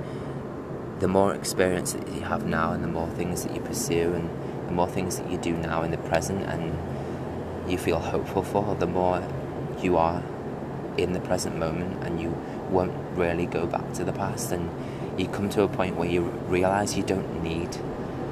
the 1.01 1.09
more 1.09 1.35
experience 1.35 1.93
that 1.93 2.09
you 2.09 2.23
have 2.23 2.47
now 2.47 2.73
and 2.73 2.83
the 2.83 2.89
more 2.89 3.09
things 3.09 3.45
that 3.45 3.55
you 3.55 3.61
pursue 3.61 4.15
and 4.15 4.31
the 4.69 4.73
more 4.73 4.89
things 4.89 5.19
that 5.19 5.31
you 5.31 5.37
do 5.37 5.53
now 5.53 5.83
in 5.83 5.91
the 5.91 5.99
present 5.99 6.43
and 6.45 7.71
you 7.71 7.77
feel 7.77 7.99
hopeful 7.99 8.43
for, 8.43 8.75
the 8.77 8.87
more 8.87 9.23
you 9.83 9.99
are 9.99 10.23
in 10.97 11.13
the 11.13 11.21
present 11.21 11.59
moment 11.59 12.03
and 12.05 12.19
you 12.19 12.31
won't 12.71 12.95
really 13.19 13.45
go 13.45 13.67
back 13.67 13.93
to 13.93 14.03
the 14.03 14.15
past. 14.15 14.51
And 14.51 14.71
you 15.21 15.29
come 15.29 15.51
to 15.51 15.63
a 15.63 15.69
point 15.69 15.97
where 15.97 16.09
you 16.09 16.23
realize 16.49 16.97
you 16.97 17.03
don't 17.03 17.43
need 17.43 17.77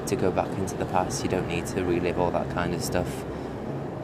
to 0.06 0.16
go 0.16 0.30
back 0.30 0.48
into 0.56 0.76
the 0.76 0.86
past. 0.86 1.22
You 1.22 1.28
don't 1.28 1.48
need 1.48 1.66
to 1.66 1.84
relive 1.84 2.18
all 2.18 2.30
that 2.30 2.48
kind 2.54 2.72
of 2.72 2.82
stuff. 2.82 3.22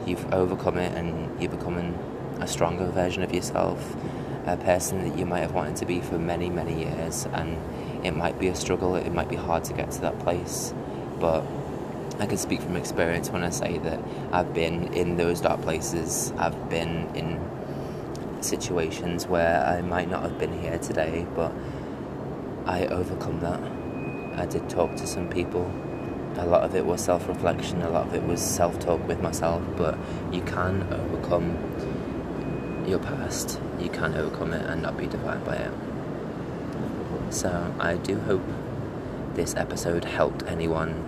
You've 0.05 0.31
overcome 0.31 0.77
it 0.77 0.95
and 0.95 1.41
you're 1.41 1.49
becoming 1.49 1.97
a 2.39 2.47
stronger 2.47 2.85
version 2.85 3.23
of 3.23 3.33
yourself 3.33 3.95
a 4.45 4.57
person 4.57 5.07
that 5.07 5.17
you 5.17 5.25
might 5.25 5.39
have 5.39 5.53
wanted 5.53 5.75
to 5.75 5.85
be 5.85 6.01
for 6.01 6.17
many 6.17 6.49
many 6.49 6.83
years 6.83 7.27
and 7.33 7.57
it 8.05 8.11
might 8.15 8.39
be 8.39 8.47
a 8.47 8.55
struggle 8.55 8.95
it 8.95 9.13
might 9.13 9.29
be 9.29 9.35
hard 9.35 9.63
to 9.63 9.73
get 9.73 9.91
to 9.91 10.01
that 10.01 10.17
place 10.19 10.73
but 11.19 11.43
I 12.21 12.27
can 12.27 12.37
speak 12.37 12.61
from 12.61 12.75
experience 12.75 13.31
when 13.31 13.43
I 13.43 13.49
say 13.49 13.79
that 13.79 13.99
I've 14.31 14.53
been 14.53 14.93
in 14.93 15.17
those 15.17 15.41
dark 15.41 15.61
places. 15.63 16.31
I've 16.37 16.69
been 16.69 17.09
in 17.15 17.39
situations 18.43 19.25
where 19.25 19.65
I 19.65 19.81
might 19.81 20.07
not 20.07 20.21
have 20.21 20.37
been 20.37 20.59
here 20.61 20.77
today, 20.77 21.25
but 21.35 21.51
I 22.67 22.85
overcome 22.85 23.39
that. 23.39 23.59
I 24.39 24.45
did 24.45 24.69
talk 24.69 24.95
to 24.97 25.07
some 25.07 25.29
people. 25.29 25.71
A 26.37 26.45
lot 26.45 26.61
of 26.61 26.75
it 26.75 26.85
was 26.85 27.03
self 27.03 27.27
reflection, 27.27 27.81
a 27.81 27.89
lot 27.89 28.05
of 28.05 28.13
it 28.13 28.23
was 28.23 28.39
self 28.39 28.79
talk 28.79 29.05
with 29.07 29.19
myself, 29.21 29.63
but 29.75 29.97
you 30.31 30.41
can 30.41 30.83
overcome 30.93 31.57
your 32.87 32.99
past. 32.99 33.59
You 33.79 33.89
can 33.89 34.15
overcome 34.15 34.53
it 34.53 34.65
and 34.65 34.81
not 34.81 34.97
be 34.97 35.07
defined 35.07 35.45
by 35.45 35.55
it. 35.55 35.71
So 37.31 37.73
I 37.79 37.95
do 37.95 38.19
hope 38.19 38.43
this 39.35 39.55
episode 39.55 40.03
helped 40.03 40.43
anyone 40.43 41.05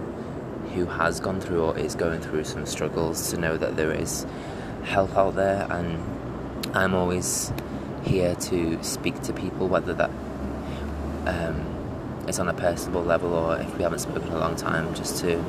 who 0.74 0.86
has 0.86 1.20
gone 1.20 1.40
through 1.42 1.64
or 1.64 1.78
is 1.78 1.96
going 1.96 2.22
through 2.22 2.46
some 2.46 2.66
struggles 2.66 3.30
to 3.32 3.38
know 3.38 3.58
that 3.58 3.76
there 3.76 3.92
is 3.92 4.26
help 4.84 5.16
out 5.16 5.36
there 5.36 5.68
and 5.70 6.02
I'm 6.76 6.96
always 6.96 7.52
here 8.04 8.36
to 8.36 8.84
speak 8.84 9.22
to 9.24 9.34
people 9.34 9.68
whether 9.68 9.94
that 9.94 10.10
um, 11.26 12.26
is 12.28 12.40
on 12.40 12.48
a 12.48 12.54
personal 12.54 13.04
level 13.04 13.34
or 13.34 13.60
if 13.60 13.76
we 13.78 13.84
haven't 13.84 14.00
spoken 14.00 14.24
in 14.24 14.34
a 14.34 14.40
long 14.40 14.56
time 14.56 14.94
just 14.96 15.20
to 15.20 15.44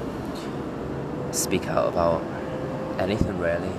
speak 1.33 1.67
out 1.69 1.89
about 1.89 2.23
anything 2.99 3.39
really 3.39 3.73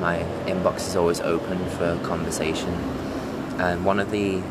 my 0.00 0.18
inbox 0.46 0.88
is 0.88 0.96
always 0.96 1.20
open 1.20 1.58
for 1.70 1.98
conversation 2.02 2.72
and 3.58 3.84
one 3.84 4.00
of 4.00 4.10
the 4.10 4.42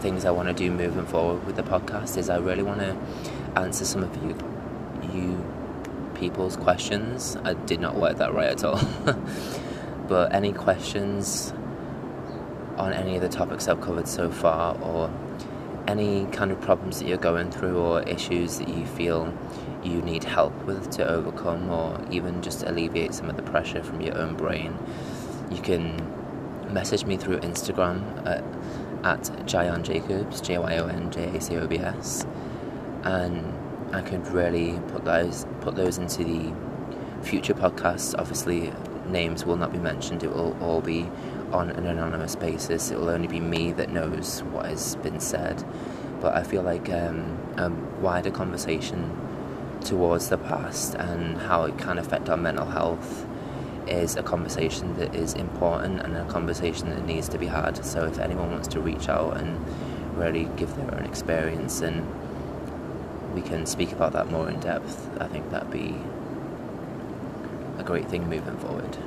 things 0.00 0.24
I 0.24 0.30
want 0.30 0.48
to 0.48 0.54
do 0.54 0.70
moving 0.70 1.06
forward 1.06 1.44
with 1.46 1.56
the 1.56 1.62
podcast 1.62 2.16
is 2.16 2.28
I 2.28 2.36
really 2.38 2.62
want 2.62 2.80
to 2.80 2.96
answer 3.56 3.84
some 3.84 4.02
of 4.02 4.14
you 4.22 4.36
you 5.12 5.44
people's 6.18 6.56
questions. 6.56 7.36
I 7.44 7.54
did 7.54 7.80
not 7.80 7.94
work 7.94 8.18
that 8.18 8.34
right 8.34 8.48
at 8.48 8.64
all. 8.64 8.80
but 10.08 10.34
any 10.34 10.52
questions 10.52 11.52
on 12.76 12.92
any 12.92 13.16
of 13.16 13.22
the 13.22 13.28
topics 13.28 13.68
I've 13.68 13.80
covered 13.80 14.08
so 14.08 14.30
far, 14.30 14.76
or 14.80 15.10
any 15.86 16.26
kind 16.26 16.50
of 16.50 16.60
problems 16.60 16.98
that 16.98 17.08
you're 17.08 17.18
going 17.18 17.50
through, 17.50 17.78
or 17.78 18.02
issues 18.02 18.58
that 18.58 18.68
you 18.68 18.86
feel 18.86 19.32
you 19.84 20.02
need 20.02 20.24
help 20.24 20.54
with 20.64 20.90
to 20.90 21.06
overcome, 21.06 21.70
or 21.70 22.00
even 22.10 22.42
just 22.42 22.62
alleviate 22.62 23.14
some 23.14 23.30
of 23.30 23.36
the 23.36 23.42
pressure 23.42 23.82
from 23.82 24.00
your 24.00 24.16
own 24.18 24.34
brain, 24.36 24.76
you 25.50 25.62
can 25.62 25.94
message 26.72 27.04
me 27.04 27.16
through 27.16 27.38
Instagram 27.40 28.02
at, 28.26 28.44
at 29.04 29.46
Jyon 29.46 29.82
Jacobs, 29.82 30.40
J 30.40 30.58
Y 30.58 30.76
O 30.76 30.86
N 30.86 31.10
J 31.10 31.36
A 31.36 31.40
C 31.40 31.56
O 31.56 31.66
B 31.66 31.78
S, 31.78 32.26
and 33.04 33.54
I 33.94 34.02
could 34.02 34.26
really 34.28 34.78
put 34.88 35.04
those 35.04 35.46
put 35.60 35.76
those 35.76 35.98
into 35.98 36.24
the 36.24 36.52
future 37.22 37.54
podcasts. 37.54 38.14
Obviously, 38.18 38.72
names 39.06 39.44
will 39.44 39.56
not 39.56 39.72
be 39.72 39.78
mentioned. 39.78 40.22
It 40.22 40.30
will 40.30 40.56
all 40.62 40.80
be 40.80 41.08
on 41.52 41.70
an 41.70 41.86
anonymous 41.86 42.36
basis. 42.36 42.90
It 42.90 42.98
will 42.98 43.08
only 43.08 43.28
be 43.28 43.40
me 43.40 43.72
that 43.72 43.90
knows 43.90 44.42
what 44.44 44.66
has 44.66 44.96
been 44.96 45.20
said. 45.20 45.64
But 46.20 46.34
I 46.34 46.42
feel 46.42 46.62
like 46.62 46.90
um, 46.90 47.38
a 47.56 47.70
wider 48.00 48.30
conversation 48.30 49.27
towards 49.88 50.28
the 50.28 50.36
past 50.36 50.94
and 50.96 51.38
how 51.38 51.62
it 51.62 51.78
can 51.78 51.96
affect 51.96 52.28
our 52.28 52.36
mental 52.36 52.66
health 52.66 53.26
is 53.86 54.16
a 54.16 54.22
conversation 54.22 54.94
that 54.98 55.14
is 55.14 55.32
important 55.32 56.00
and 56.00 56.14
a 56.14 56.24
conversation 56.26 56.90
that 56.90 57.06
needs 57.06 57.26
to 57.26 57.38
be 57.38 57.46
had. 57.46 57.82
So 57.86 58.04
if 58.04 58.18
anyone 58.18 58.50
wants 58.50 58.68
to 58.68 58.80
reach 58.80 59.08
out 59.08 59.38
and 59.38 59.58
really 60.18 60.44
give 60.56 60.76
their 60.76 60.94
own 60.94 61.06
experience 61.06 61.80
and 61.80 62.06
we 63.34 63.40
can 63.40 63.64
speak 63.64 63.92
about 63.92 64.12
that 64.12 64.30
more 64.30 64.46
in 64.50 64.60
depth, 64.60 65.10
I 65.20 65.26
think 65.26 65.50
that'd 65.50 65.70
be 65.70 65.96
a 67.78 67.82
great 67.82 68.08
thing 68.10 68.28
moving 68.28 68.58
forward. 68.58 68.98